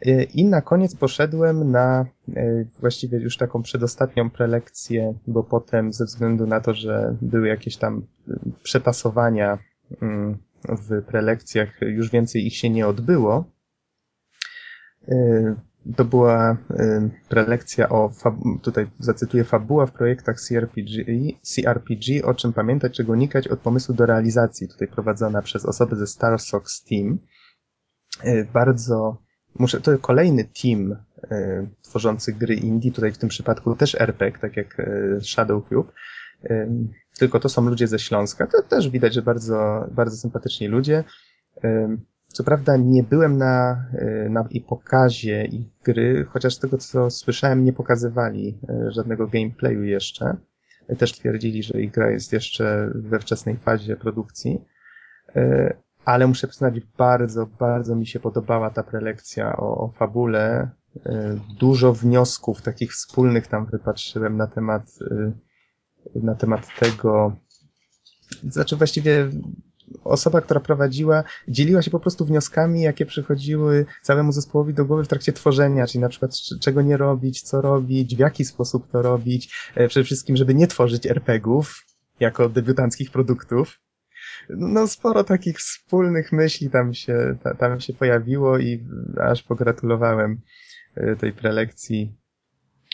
[0.07, 2.07] E, I na koniec poszedłem na
[2.81, 8.07] właściwie już taką przedostatnią prelekcję, bo potem ze względu na to, że były jakieś tam
[8.62, 9.59] przetasowania
[10.03, 13.45] mm, w prelekcjach, już więcej ich się nie odbyło
[15.97, 18.11] to była y, prelekcja o,
[18.62, 21.05] tutaj zacytuję, fabuła w projektach CRPG,
[21.43, 26.07] CRPG, o czym pamiętać, czego unikać od pomysłu do realizacji, tutaj prowadzona przez osobę ze
[26.07, 27.18] Starsox Team.
[28.24, 29.22] Y, bardzo,
[29.59, 30.93] muszę, to kolejny team
[31.33, 34.83] y, tworzący gry indie, tutaj w tym przypadku też RPG, tak jak
[35.22, 35.93] Shadow Cube,
[37.18, 41.05] tylko to są ludzie ze Śląska, to też widać, że bardzo, bardzo sympatyczni ludzie.
[42.33, 47.11] Co prawda nie byłem na, e, na i pokazie ich gry, chociaż z tego co
[47.11, 50.37] słyszałem nie pokazywali e, żadnego gameplayu jeszcze.
[50.99, 54.64] Też twierdzili, że ich gra jest jeszcze we wczesnej fazie produkcji.
[55.37, 55.74] E,
[56.05, 60.70] ale muszę przyznać, bardzo, bardzo mi się podobała ta prelekcja o, o fabule.
[61.59, 64.83] Dużo wniosków takich wspólnych tam wypatrzyłem na temat,
[66.14, 67.37] na temat tego,
[68.49, 69.31] znaczy właściwie
[70.05, 75.09] osoba, która prowadziła, dzieliła się po prostu wnioskami, jakie przychodziły całemu zespołowi do głowy w
[75.09, 79.70] trakcie tworzenia, czyli na przykład czego nie robić, co robić, w jaki sposób to robić,
[79.74, 81.84] e, przede wszystkim, żeby nie tworzyć RPGów
[82.20, 83.80] jako debiutanckich produktów.
[84.49, 88.86] No sporo takich wspólnych myśli tam się, tam się pojawiło i
[89.20, 90.41] aż pogratulowałem
[90.95, 92.20] e, tej prelekcji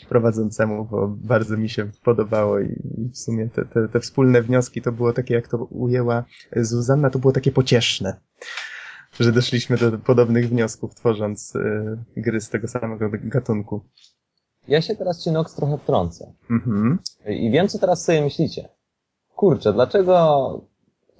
[0.07, 2.83] prowadzącemu, bo bardzo mi się podobało i,
[3.13, 6.25] w sumie te, te, te wspólne wnioski to było takie, jak to ujęła
[6.57, 8.21] Zuzanna, to było takie pocieszne,
[9.21, 13.81] że doszliśmy do podobnych wniosków, tworząc y, gry z tego samego gatunku.
[14.69, 16.33] Ja się teraz ci Nox trochę wtrącę.
[16.51, 16.99] Mhm.
[17.27, 18.69] I wiem, co teraz sobie myślicie.
[19.37, 20.61] Kurczę, dlaczego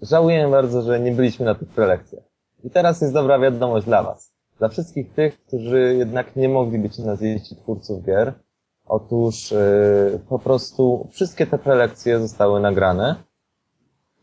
[0.03, 2.25] żałuję bardzo, że nie byliśmy na tych prelekcjach.
[2.65, 4.33] I teraz jest dobra wiadomość dla Was.
[4.59, 8.35] Dla wszystkich tych, którzy jednak nie mogli być na zjeździe twórców gier,
[8.87, 13.17] otóż yy, po prostu wszystkie te prelekcje zostały nagrane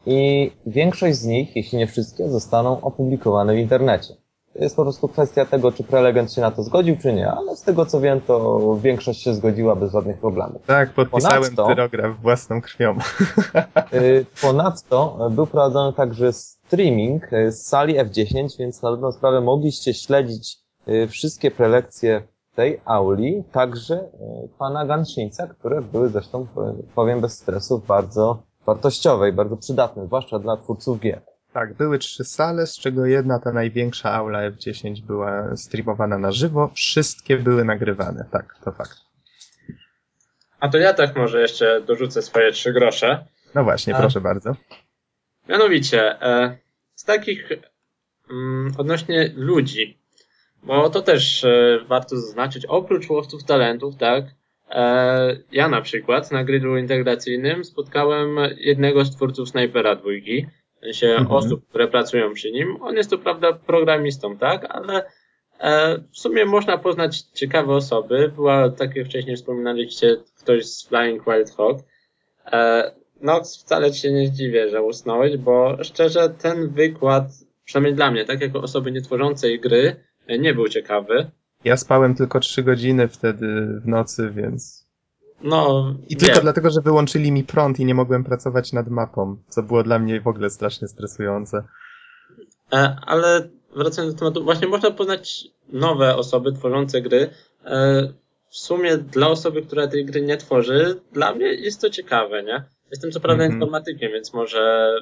[0.06, 4.14] i większość z nich, jeśli nie wszystkie, zostaną opublikowane w internecie.
[4.54, 7.56] To jest po prostu kwestia tego, czy prelegent się na to zgodził, czy nie, ale
[7.56, 10.62] z tego co wiem, to większość się zgodziła bez żadnych problemów.
[10.66, 12.98] Tak, podpisałem Ponadto- własną krwią.
[13.94, 19.94] Y, Ponadto był prowadzony także streaming y, z sali F10, więc na dobrą sprawę mogliście
[19.94, 20.58] śledzić
[20.88, 22.24] y, wszystkie prelekcje
[22.56, 26.48] tej auli, także y, pana Ganszyńca, które były zresztą, y,
[26.96, 31.22] powiem bez stresów, bardzo wartościowe i bardzo przydatne, zwłaszcza dla twórców gier.
[31.54, 36.72] Tak, były trzy sale, z czego jedna, ta największa aula F10 była streamowana na żywo.
[36.76, 38.98] Wszystkie były nagrywane, tak, to fakt.
[40.60, 43.26] A to ja tak może jeszcze dorzucę swoje trzy grosze.
[43.56, 44.00] No właśnie, A.
[44.00, 44.56] proszę bardzo.
[45.50, 46.58] Mianowicie, e,
[46.96, 47.50] z takich
[48.32, 50.03] mm, odnośnie ludzi,
[50.64, 54.26] bo to też e, warto zaznaczyć, oprócz łowców talentów, tak,
[54.70, 60.46] e, ja na przykład na grillu integracyjnym spotkałem jednego z twórców Snipera dwójki,
[60.78, 61.32] w sensie Mhm.
[61.32, 62.78] osób, które pracują przy nim.
[62.82, 65.06] On jest to prawda programistą, tak, ale
[65.60, 68.32] e, w sumie można poznać ciekawe osoby.
[68.36, 71.78] Była, tak jak wcześniej wspominaliście, ktoś z Flying Wild Hog.
[72.52, 72.92] E,
[73.22, 77.24] Nox, wcale się nie zdziwię, że usnąłeś, bo szczerze ten wykład,
[77.66, 79.96] przynajmniej dla mnie, tak jako osoby nietworzącej gry,
[80.28, 81.32] nie był ciekawy.
[81.64, 84.84] Ja spałem tylko trzy godziny wtedy w nocy, więc...
[85.44, 86.44] No, I tylko wiem.
[86.44, 90.22] dlatego, że wyłączyli mi prąd i nie mogłem pracować nad mapą, co było dla mnie
[90.22, 91.64] w ogóle strasznie stresujące.
[92.74, 97.30] E, ale wracając do tematu, właśnie można poznać nowe osoby tworzące gry.
[97.66, 98.02] E,
[98.50, 102.64] w sumie dla osoby, która tej gry nie tworzy, dla mnie jest to ciekawe, nie?
[102.92, 103.62] Jestem co prawda Mhm.
[103.62, 104.94] informatykiem, więc może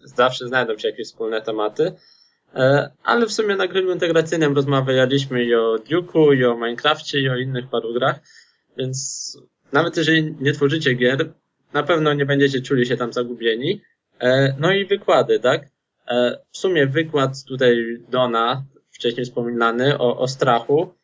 [0.00, 1.92] zawsze znajdą się jakieś wspólne tematy.
[2.54, 7.28] E, ale w sumie na grillu integracyjnym rozmawialiśmy i o Duke'u, i o Minecrafcie, i
[7.28, 8.20] o innych paru grach,
[8.76, 9.38] więc
[9.72, 11.32] nawet jeżeli nie tworzycie gier,
[11.72, 13.80] na pewno nie będziecie czuli się tam zagubieni.
[14.20, 15.68] E, no i wykłady, tak?
[16.08, 17.76] E, W sumie wykład tutaj
[18.08, 20.94] Dona, wcześniej wspominany, o, o strachu.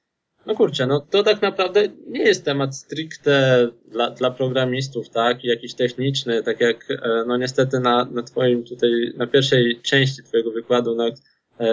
[0.46, 5.44] No kurczę, no to tak naprawdę nie jest temat stricte dla, dla programistów, tak?
[5.44, 6.86] Jakiś techniczny, tak jak,
[7.26, 11.04] no niestety na, na twoim tutaj, na pierwszej części twojego wykładu na,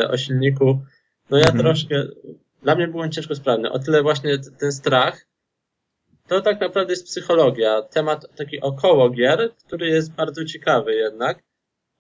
[0.09, 0.81] o silniku,
[1.29, 1.59] no ja Mhm.
[1.59, 2.03] troszkę,
[2.63, 3.71] dla mnie był on ciężko sprawny.
[3.71, 5.27] O tyle właśnie ten strach,
[6.27, 7.81] to tak naprawdę jest psychologia.
[7.81, 11.43] Temat taki około gier, który jest bardzo ciekawy jednak.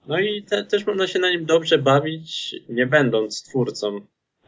[0.07, 3.97] No i te, też można się na nim dobrze bawić, nie będąc twórcą.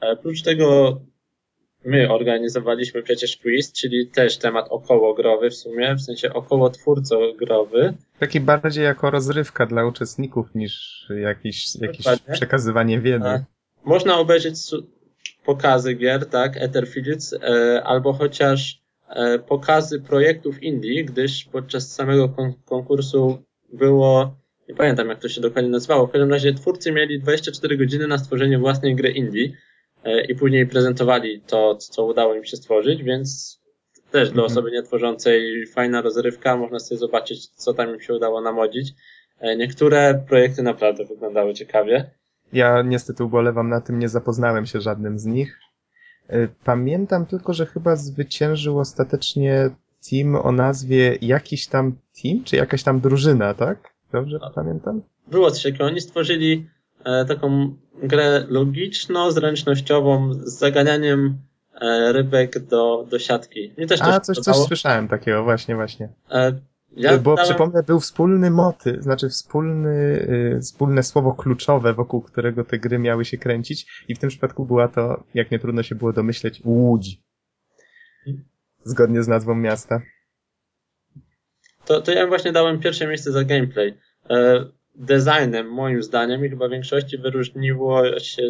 [0.01, 0.99] E, Oprócz tego
[1.85, 7.19] my organizowaliśmy przecież quiz, czyli też temat około growy w sumie, w sensie około twórco
[7.33, 7.93] growy.
[8.19, 12.33] Taki bardziej jako rozrywka dla uczestników niż jakiś, jakieś Dokładnie.
[12.33, 13.25] przekazywanie wiedzy.
[13.27, 13.45] E,
[13.85, 14.55] Można obejrzeć
[15.45, 22.53] pokazy gier, tak, Etherfields, e, albo chociaż e, pokazy projektów indie, gdyż podczas samego kon-
[22.65, 24.35] konkursu było,
[24.69, 28.17] nie pamiętam jak to się dokładnie nazywało, w każdym razie twórcy mieli 24 godziny na
[28.17, 29.51] stworzenie własnej gry indie
[30.29, 33.59] i później prezentowali to, co udało im się stworzyć, więc
[34.11, 34.45] też dla Mhm.
[34.51, 38.93] osoby nietworzącej fajna rozrywka, można sobie zobaczyć, co tam im się udało namodzić.
[39.39, 42.09] E, Niektóre projekty naprawdę wyglądały ciekawie.
[42.53, 45.59] Ja niestety ubolewam na tym, nie zapoznałem się żadnym z nich.
[46.33, 49.69] Y, Pamiętam tylko, że chyba zwyciężył ostatecznie
[50.09, 53.93] team o nazwie jakiś tam team, czy jakaś tam drużyna, tak?
[54.11, 55.01] Dobrze pamiętam?
[55.27, 55.85] było coś takiego.
[55.85, 56.67] Oni stworzyli
[57.05, 61.37] e, taką grę logiczno-zręcznościową z zaganianiem
[61.81, 63.73] e, rybek do, do siatki.
[63.77, 66.09] Mnie też A, coś, coś słyszałem takiego, właśnie, właśnie.
[66.31, 66.59] E,
[66.97, 69.89] ja Bo dałem- przypomnę, był wspólny motyw, znaczy wspólny,
[70.57, 74.65] y, wspólne słowo kluczowe, wokół którego te gry miały się kręcić i w tym przypadku
[74.65, 77.21] była to, jak nie trudno się było domyśleć, Łódź.
[78.83, 80.01] Zgodnie z nazwą miasta.
[81.85, 83.97] to, to ja właśnie dałem pierwsze miejsce za gameplay.
[84.29, 88.43] E, designem, moim zdaniem, i chyba większości wyróżniło się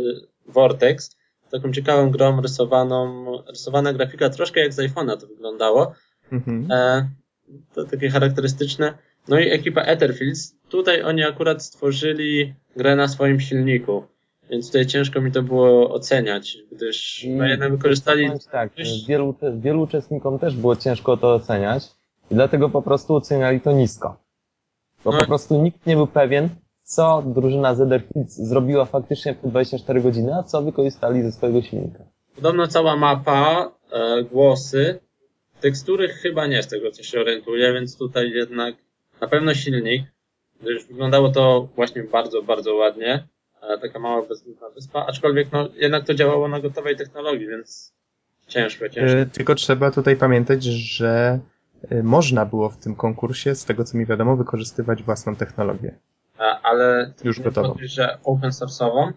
[0.48, 1.18] Vortex.
[1.52, 5.94] Taką ciekawą grą rysowaną, rysowana grafika, troszkę jak z iPhone'a to wyglądało.
[6.32, 6.72] Mhm.
[6.72, 7.10] E,
[7.74, 8.94] to takie charakterystyczne.
[9.28, 10.56] No i ekipa Etherfields.
[10.70, 14.04] Tutaj oni akurat stworzyli grę na swoim silniku.
[14.50, 18.30] Więc tutaj ciężko mi to było oceniać, gdyż I no jednak wykorzystali.
[18.52, 18.72] Tak,
[19.08, 21.88] wielu, wielu uczestnikom też było ciężko to oceniać
[22.32, 24.29] i dlatego po prostu oceniali to nisko.
[25.06, 25.20] Bo No.
[25.20, 26.50] po prostu nikt nie był pewien,
[26.84, 32.04] co drużyna Zederfields zrobiła faktycznie w te 24 godziny, a co wykorzystali ze swojego silnika.
[32.36, 35.00] Podobno cała mapa, e, głosy,
[35.62, 38.76] tekstury chyba nie z tego co się orientuję, więc tutaj jednak
[39.22, 40.04] na pewno silnik,
[40.62, 43.28] gdyż wyglądało to właśnie bardzo, bardzo ładnie.
[43.62, 47.94] e, taka mała bezludna wyspa, aczkolwiek no, jednak to działało na gotowej technologii, więc
[48.48, 49.18] ciężko, ciężko.
[49.18, 51.40] E, Tylko trzeba tutaj pamiętać, że
[52.04, 55.96] można było w tym konkursie, z tego co mi wiadomo, wykorzystywać własną technologię.
[56.38, 57.76] A, ale Już gotową.
[57.82, 59.12] że open source'ową?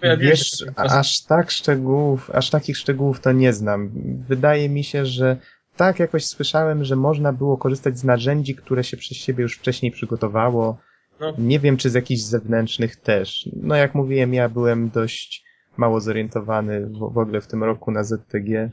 [0.00, 3.90] Pojawiło się Wiesz, aż tak szczegółów, aż takich szczegółów to nie znam.
[4.28, 5.36] Wydaje mi się, że
[5.76, 9.92] tak jakoś słyszałem, że można było korzystać z narzędzi, które się przez siebie już wcześniej
[9.92, 10.76] przygotowało.
[11.20, 11.32] No.
[11.38, 13.48] Nie wiem, czy z jakichś zewnętrznych też.
[13.62, 15.44] No jak mówiłem, ja byłem dość
[15.76, 18.70] mało zorientowany w, w ogóle w tym roku na ZTG.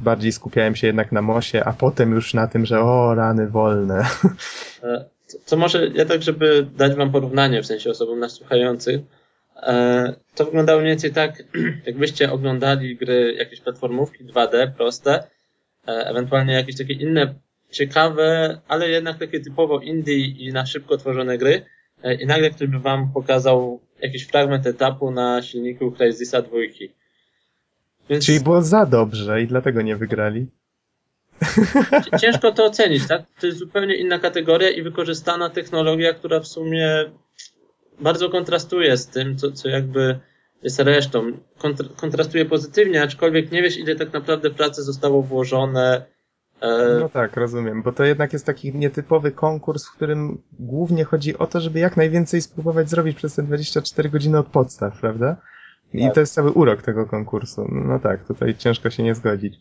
[0.00, 4.04] Bardziej skupiałem się jednak na MOSie, a potem już na tym, że o, rany wolne.
[4.82, 5.04] E,
[5.50, 9.00] To, może ja tak, żeby dać wam porównanie, w sensie osobom nas słuchających,
[9.62, 11.42] e, to wyglądało mniej więcej tak,
[11.86, 15.12] jakbyście oglądali gry, jakieś platformówki 2D proste,
[15.88, 17.34] e, ewentualnie jakieś takie inne
[17.70, 21.64] ciekawe, ale jednak takie typowo indie i na szybko tworzone gry
[22.20, 26.56] i nagle ktoś by wam pokazał jakiś fragment etapu na silniku Crysisa 2.
[28.10, 30.46] Więc Czyli było za dobrze i dlatego nie wygrali.
[32.04, 33.22] Ci- Ciężko to ocenić, tak?
[33.40, 36.88] To jest zupełnie inna kategoria i wykorzystana technologia, która w sumie
[38.00, 40.18] bardzo kontrastuje z tym, co, co jakby
[40.62, 41.32] jest resztą.
[41.58, 46.04] Kontr kontrastuje pozytywnie, aczkolwiek nie wiesz, ile tak naprawdę pracy zostało włożone.
[46.60, 51.38] E, No tak, rozumiem, bo to jednak jest taki nietypowy konkurs, w którym głównie chodzi
[51.38, 55.36] o to, żeby jak najwięcej spróbować zrobić przez te 24 godziny od podstaw, prawda?
[55.92, 56.14] I Tak.
[56.14, 57.68] to jest cały urok tego konkursu.
[57.72, 59.60] No tak, tutaj ciężko się nie zgodzić.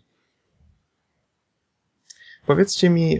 [2.45, 3.19] Powiedzcie mi,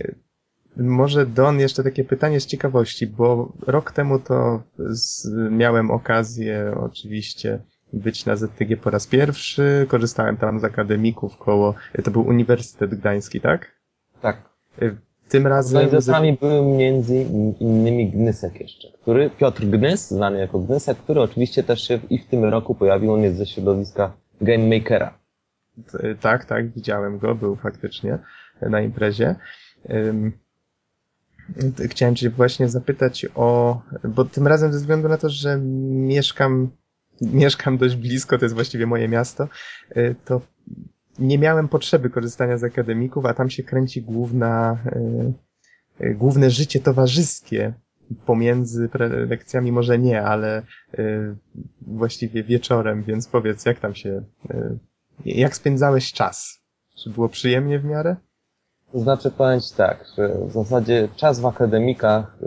[0.78, 7.60] może Don, jeszcze takie pytanie z ciekawości, bo rok temu to z, miałem okazję oczywiście
[7.93, 13.41] być na ZTG po raz pierwszy, korzystałem tam z akademików koło, to był Uniwersytet Gdański,
[13.41, 13.72] tak?
[14.22, 14.49] Tak.
[15.30, 15.78] Tym razem...
[15.78, 17.15] Organizatorami był między
[17.59, 22.26] innymi Gnysek jeszcze, który, Piotr Gnys, znany jako Gnysek, który oczywiście też się i w
[22.26, 25.17] tym roku pojawił, on jest ze środowiska Game Makera.
[25.91, 28.17] T- Tak, tak, widziałem go, był faktycznie
[28.61, 29.36] na imprezie.
[31.89, 36.69] Chciałem Cię właśnie zapytać o, bo tym razem ze względu na to, że mieszkam,
[37.21, 39.47] mieszkam dość blisko, to jest właściwie moje miasto,
[39.97, 40.41] y, to
[41.20, 44.78] nie miałem potrzeby korzystania z akademików, a tam się kręci główna,
[46.01, 47.74] y, y, główne życie towarzyskie
[48.26, 50.61] pomiędzy prelekcjami, może nie, ale
[50.99, 51.36] y,
[51.82, 54.22] właściwie wieczorem, więc powiedz, jak tam się
[55.26, 56.59] jak spędzałeś czas?
[57.03, 58.16] Czy było przyjemnie w miarę?
[58.91, 62.38] To znaczy powiem Ci tak, że w zasadzie czas w akademikach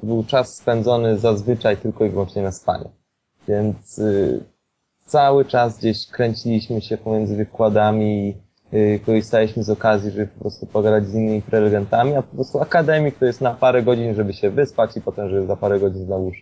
[0.00, 2.90] to był czas spędzony zazwyczaj tylko i wyłącznie na spanie.
[3.48, 4.00] Więc
[5.08, 8.36] cały czas gdzieś kręciliśmy się pomiędzy wykładami,
[8.74, 13.18] y, korzystaliśmy z okazji, żeby po prostu pogadać z innymi prelegentami, a po prostu akademik
[13.18, 16.32] to jest na parę godzin, żeby się wyspać i potem, żeby za parę godzin znowu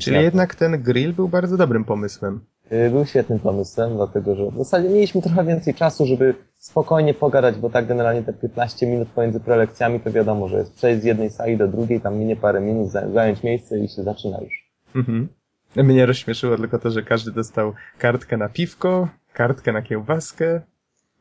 [0.00, 2.40] Czyli na- jednak ten grill był bardzo dobrym pomysłem.
[2.72, 7.56] Y, Był świetnym pomysłem, dlatego że w zasadzie mieliśmy trochę więcej czasu, żeby spokojnie pogadać,
[7.56, 11.30] bo tak generalnie te 15 minut pomiędzy prelekcjami to wiadomo, że jest przejść z jednej
[11.30, 14.70] sali do drugiej, tam minie parę minut, za- zająć miejsce i się zaczyna już.
[14.94, 15.28] Mhm.
[15.76, 20.60] Mnie rozśmieszyło tylko to, że każdy dostał kartkę na piwko, kartkę na kiełbaskę.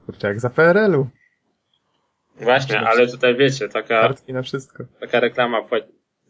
[0.05, 1.07] Kurczę, jak za PRL-u.
[2.41, 4.83] właśnie, ale tutaj wiecie, taka, Kartki na wszystko.
[4.99, 5.57] taka reklama.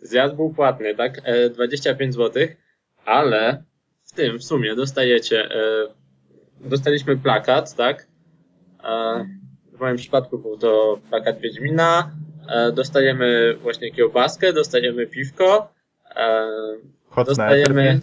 [0.02, 1.22] Zjazd był płatny, tak?
[1.24, 2.48] E, 25 zł,
[3.06, 3.64] ale
[4.06, 5.88] w tym w sumie dostajecie, e,
[6.60, 8.08] dostaliśmy plakat, tak?
[8.84, 9.26] E,
[9.74, 12.12] w moim przypadku był to plakat Wiedźmina,
[12.50, 15.74] e, dostajemy właśnie kiełbaskę, dostajemy piwko,
[16.16, 16.48] e,
[17.16, 18.00] Hot Dostajemy-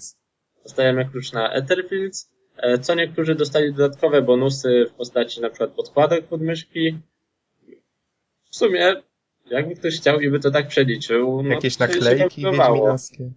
[0.63, 6.25] dostajemy klucz na Etherfields, e, co niektórzy dostali dodatkowe bonusy w postaci na przykład podkładek
[6.27, 6.99] pod myszki.
[8.51, 8.95] W sumie,
[9.51, 13.31] jakby ktoś chciał i by to tak przeliczył, no Jakieś naklejki wiedźminowskie.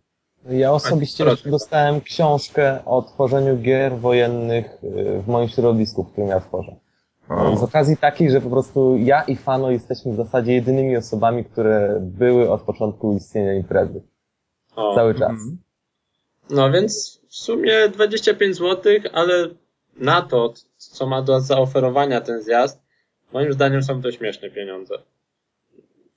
[0.50, 1.32] Ja osobiście proszę.
[1.34, 6.76] jeszcze dostałem książkę o tworzeniu gier wojennych y, w moim środowisku, w którym ja tworzę.
[7.60, 11.98] Z okazji takiej, że po prostu ja i Fano jesteśmy w zasadzie jedynymi osobami, które
[12.02, 14.02] były od początku istnienia imprezy.
[14.76, 15.30] O, Cały czas.
[15.32, 15.58] mhm.
[16.50, 19.50] No więc w sumie 25 zł, ale
[19.98, 22.82] na to, co ma do zaoferowania ten zjazd,
[23.34, 24.96] moim zdaniem są to śmieszne pieniądze.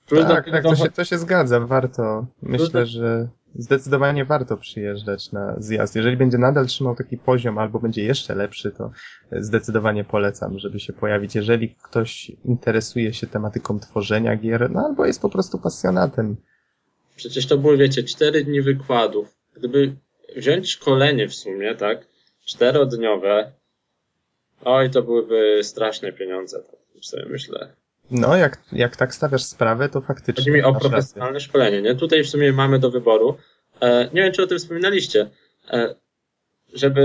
[0.07, 2.25] Plus Tak, tak, to się, to się zgadza, warto.
[2.41, 5.95] Myślę, do- że zdecydowanie warto przyjeżdżać na zjazd.
[5.95, 8.91] Jeżeli będzie nadal trzymał taki poziom, albo będzie jeszcze lepszy, to
[9.31, 11.35] zdecydowanie polecam, żeby się pojawić.
[11.35, 16.35] Jeżeli ktoś interesuje się tematyką tworzenia gier, no albo jest po prostu pasjonatem.
[17.15, 19.37] Przecież to były, wiecie, cztery dni wykładów.
[19.55, 19.95] Gdyby
[20.35, 22.05] wziąć szkolenie w sumie, tak,
[22.45, 23.51] czterodniowe,
[24.65, 27.73] oj, to byłyby straszne pieniądze, tak sobie myślę.
[28.11, 30.43] No, jak, jak tak stawiasz sprawę, to faktycznie.
[30.43, 30.89] Chodzi mi o masz rację.
[30.89, 31.95] profesjonalne szkolenie, nie?
[31.95, 33.37] Tutaj w sumie mamy do wyboru
[33.81, 35.29] e, nie wiem, czy o tym wspominaliście,
[35.69, 35.95] e,
[36.73, 37.01] żeby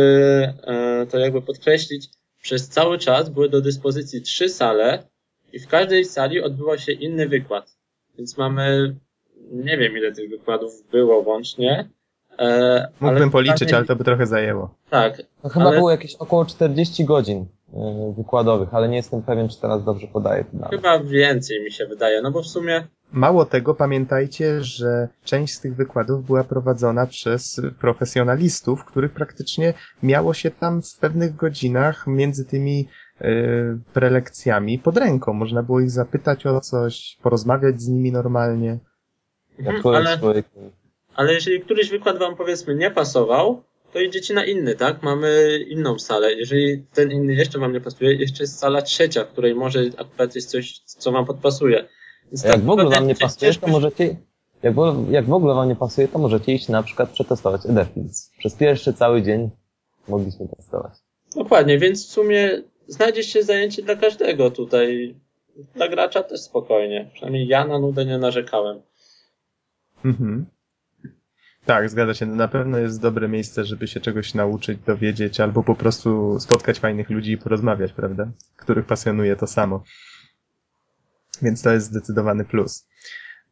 [0.67, 2.09] e, to jakby podkreślić,
[2.43, 5.07] przez cały czas były do dyspozycji trzy sale
[5.53, 7.77] i w każdej sali odbywał się inny wykład.
[8.19, 8.95] Więc mamy,
[9.53, 11.89] nie wiem ile tych wykładów było łącznie.
[12.39, 14.75] E, Mógłbym ale policzyć, każdej- ale to by trochę zajęło.
[14.91, 17.77] Tak, No, chyba Ale- było jakieś około 40 godzin y,
[18.17, 22.31] wykładowych, ale nie jestem pewien, czy teraz dobrze podaję chyba więcej mi się wydaje, no
[22.31, 28.85] bo w sumie Mało tego, pamiętajcie, że część z tych wykładów była prowadzona przez profesjonalistów,
[28.85, 32.89] których praktycznie miało się tam w pewnych godzinach między tymi
[33.21, 33.27] e,
[33.93, 35.33] prelekcjami pod ręką.
[35.33, 38.79] Można było ich zapytać o coś, porozmawiać z nimi normalnie.
[39.59, 40.71] Jak Mhm, człowiek ale, z człowiekiem.
[41.15, 43.63] Ale jeżeli któryś wykład wam powiedzmy nie pasował,
[43.93, 45.03] to idziecie na inny, tak?
[45.03, 46.33] Mamy inną salę.
[46.35, 50.35] Jeżeli ten inny jeszcze wam nie pasuje, jeszcze jest sala trzecia, w której może akurat
[50.35, 51.89] jest coś, co wam podpasuje.
[52.27, 54.17] Więc Jak tak w ogóle wam nie pasuje, to możecie,
[54.63, 58.31] jak, w- jak w ogóle wam nie pasuje, to możecie iść na przykład przetestować Edefins.
[58.39, 59.51] Przez pierwszy cały dzień
[60.09, 60.93] mogliśmy testować.
[61.37, 65.15] Dokładnie, więc w sumie znajdzie się zajęcie dla każdego tutaj.
[65.75, 67.11] Dla gracza też spokojnie.
[67.15, 68.83] Przynajmniej ja na nudę nie narzekałem.
[70.05, 70.47] Mhm.
[71.67, 72.27] Tak, zgadza się.
[72.27, 77.11] Na pewno jest dobre miejsce, żeby się czegoś nauczyć, dowiedzieć, albo po prostu spotkać fajnych
[77.11, 78.31] ludzi i porozmawiać, prawda?
[78.57, 79.85] Których pasjonuje to samo.
[81.43, 82.87] Więc to jest zdecydowany plus.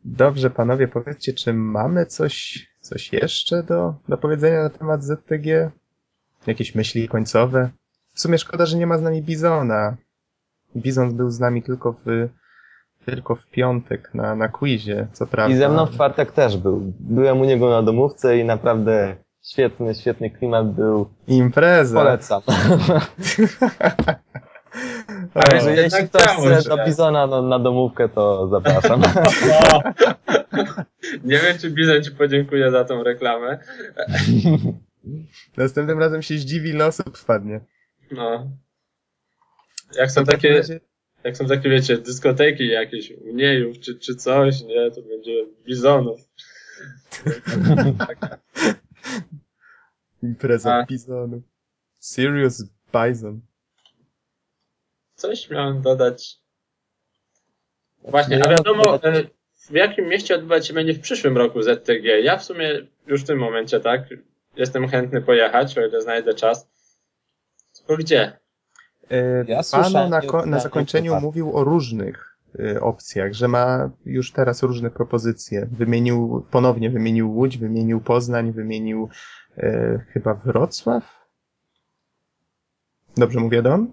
[0.05, 5.71] Dobrze, panowie, powiedzcie, czy mamy coś, coś jeszcze do, do powiedzenia na temat ZTG?
[6.47, 7.71] Jakieś myśli końcowe?
[8.15, 9.97] W sumie szkoda, że nie ma z nami Bizona.
[10.77, 12.29] Bizon był z nami tylko w,
[13.07, 15.55] tylko w piątek na, na quizie, co prawda.
[15.55, 16.93] I ze mną w czwartek też był.
[17.01, 19.17] Byłem u niego na domówce i naprawdę
[19.51, 21.11] świetny, świetny klimat był.
[21.27, 22.01] Impreza.
[22.01, 22.43] Polecam.
[25.35, 29.03] Ale Że jeśli ktoś działo chce do Bizona na, na domówkę, to zapraszam.
[29.73, 29.83] O!
[31.25, 33.59] Nie wiem, czy Bizon ci podziękuję za tą reklamę.
[35.57, 37.61] Następnym razem się zdziwi, osób wpadnie.
[38.11, 38.51] No.
[39.99, 40.81] Jak są takie, razie-
[41.25, 46.21] jak są takie, wiecie, dyskoteki jakieś u niejów czy, czy coś, nie, to będzie bizonów.
[50.23, 50.87] Impreza A.
[50.87, 51.43] Bizonu.
[51.99, 53.41] Serious Bison.
[55.15, 56.39] Coś miałem dodać.
[58.03, 59.31] Właśnie, a wiadomo, dodać- e,
[59.71, 62.21] w jakim mieście odbywać się będzie w przyszłym roku ZTG.
[62.21, 64.09] Ja w sumie już w tym momencie, tak,
[64.57, 66.69] jestem chętny pojechać, o ile znajdę czas.
[67.77, 68.42] Tylko gdzie?
[69.11, 74.63] E, Ja słyszałem na, na zakończeniu mówił o różnych e, opcjach, że ma już teraz
[74.63, 75.69] różne propozycje.
[75.73, 79.09] Wymienił, ponownie wymienił Łódź, wymienił Poznań, wymienił
[79.59, 81.23] e, chyba Wrocław?
[83.17, 83.87] Dobrze mówię, Don?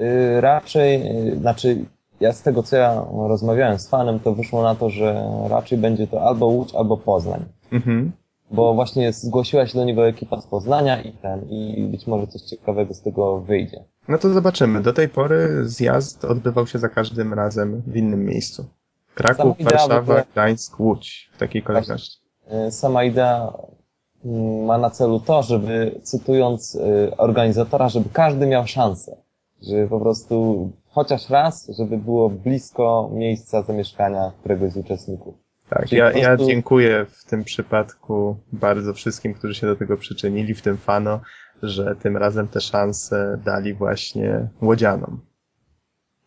[0.00, 1.84] Y, raczej, y, znaczy,
[2.20, 6.06] ja z tego co ja rozmawiałem z fanem, to wyszło na to, że raczej będzie
[6.06, 7.44] to albo Łódź, albo Poznań.
[7.72, 8.12] Mhm.
[8.50, 12.42] Bo właśnie zgłosiła się do niego ekipa z Poznania i ten, i być może coś
[12.42, 13.84] ciekawego z tego wyjdzie.
[14.08, 14.80] No to zobaczymy.
[14.82, 18.64] Do tej pory zjazd odbywał się za każdym razem w innym miejscu.
[19.14, 21.30] Kraków, idea Warszawa, ogóle- Gdańsk, Łódź.
[21.34, 22.18] W takiej kolejności.
[22.68, 23.52] Y, Sama idea
[24.24, 26.80] mm, ma na celu to, żeby, cytując y,
[27.16, 29.16] organizatora, żeby każdy miał szansę.
[29.62, 35.34] Żeby po prostu chociaż raz, żeby było blisko miejsca zamieszkania któregoś z uczestników.
[35.68, 40.62] Tak, ja, ja dziękuję w tym przypadku bardzo wszystkim, którzy się do tego przyczynili, w
[40.62, 41.20] tym Fano,
[41.62, 45.20] że tym razem te szanse dali właśnie łodzianom.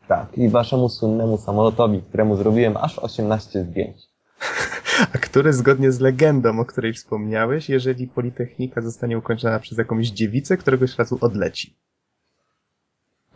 [0.07, 0.37] Tak.
[0.37, 3.97] I waszemu słynnemu samolotowi, któremu zrobiłem aż 18 zdjęć.
[5.13, 10.57] A który zgodnie z legendą, o której wspomniałeś, jeżeli Politechnika zostanie ukończona przez jakąś dziewicę,
[10.57, 11.75] któregoś razu odleci.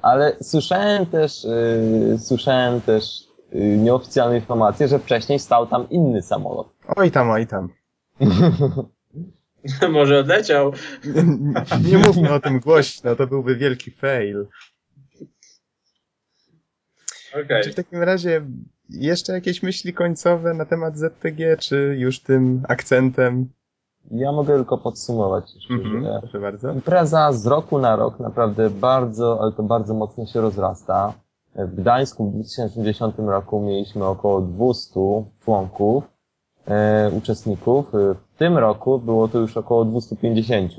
[0.02, 6.68] Ale słyszałem też, yy, słyszałem też yy, nieoficjalne informacje, że wcześniej stał tam inny samolot.
[6.96, 7.70] Oj tam, oj tam.
[9.92, 10.72] Może odleciał.
[11.92, 14.48] Nie mówmy o tym głośno, to byłby wielki fail.
[17.46, 17.64] Okej.
[17.64, 18.42] Czy w takim razie
[18.90, 23.50] jeszcze jakieś myśli końcowe na temat ZTG, czy już tym akcentem?
[24.12, 26.72] Ja mogę tylko podsumować jeszcze, Mhm, że proszę bardzo.
[26.74, 31.14] impreza z roku na rok naprawdę bardzo, ale to bardzo mocno się rozrasta.
[31.56, 35.00] W Gdańsku w 2010 roku mieliśmy około 200
[35.44, 36.04] członków,
[36.68, 37.86] e, uczestników.
[37.94, 40.72] W tym roku było to już około 250.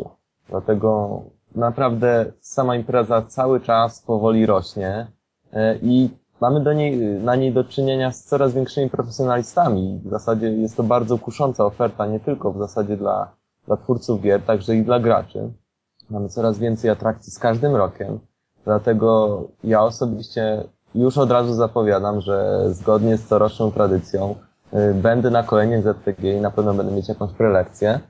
[0.48, 1.20] Dlatego
[1.54, 5.06] naprawdę sama impreza cały czas powoli rośnie
[5.52, 6.10] e, i
[6.40, 10.00] mamy do niej, na niej do czynienia z coraz większymi profesjonalistami.
[10.04, 14.42] W zasadzie jest to bardzo kusząca oferta, nie tylko w zasadzie dla, dla twórców gier,
[14.42, 15.52] także i dla graczy.
[16.10, 18.18] Mamy coraz więcej atrakcji z każdym rokiem.
[18.64, 24.34] Dlatego ja osobiście już od razu zapowiadam, że zgodnie z coroczną tradycją
[24.74, 28.00] y, będę na kolejnym ZTG i na pewno będę mieć jakąś prelekcję.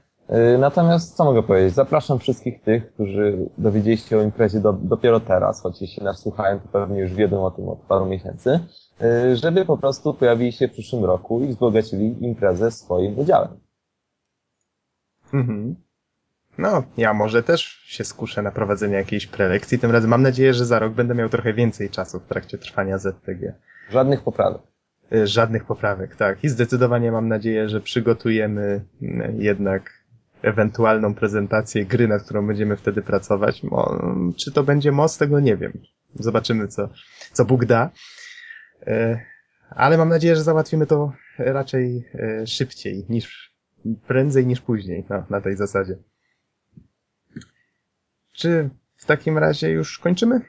[0.54, 1.74] Y, Natomiast co mogę powiedzieć?
[1.74, 6.60] Zapraszam wszystkich tych, którzy dowiedzieli się o imprezie do, dopiero teraz, choć jeśli nas słuchają,
[6.60, 8.60] to pewnie już wiedzą o tym od paru miesięcy,
[9.02, 13.48] y, żeby po prostu pojawili się w przyszłym roku i wzbogacili imprezę swoim udziałem.
[15.32, 15.76] Mhm.
[16.58, 19.78] No, ja może też się skuszę na prowadzenie jakiejś prelekcji.
[19.78, 22.98] Tym razem mam nadzieję, że za rok będę miał trochę więcej czasu w trakcie trwania
[22.98, 23.54] ZTG.
[23.90, 24.62] Żadnych poprawek.
[25.14, 26.44] Y, Żadnych poprawek, tak.
[26.44, 30.02] I zdecydowanie mam nadzieję, że przygotujemy mm, jednak
[30.42, 33.62] ewentualną prezentację gry, nad którą będziemy wtedy pracować.
[34.36, 35.72] Czy to będzie most, tego nie wiem.
[36.14, 36.88] Zobaczymy, co,
[37.32, 37.90] co Bóg da.
[38.86, 39.18] Y,
[39.70, 42.08] Ale mam nadzieję, że załatwimy to raczej
[42.42, 43.52] y, szybciej niż
[44.06, 45.96] prędzej niż później, no, na tej zasadzie.
[48.32, 50.40] Czy w takim razie już kończymy?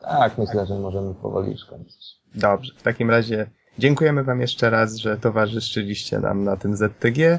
[0.00, 2.20] Tak, myślę, że możemy powoli już kończyć.
[2.34, 7.38] Dobrze, w takim razie dziękujemy Wam jeszcze raz, że towarzyszyliście nam na tym ZTG.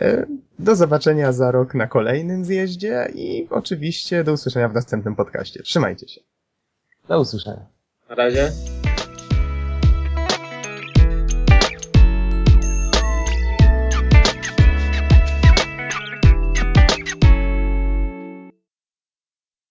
[0.00, 0.26] E,
[0.58, 5.62] Do zobaczenia za rok na kolejnym zjeździe i oczywiście do usłyszenia w następnym podcaście.
[5.62, 6.20] Trzymajcie się.
[7.08, 7.66] Do usłyszenia.
[8.08, 8.52] Na razie.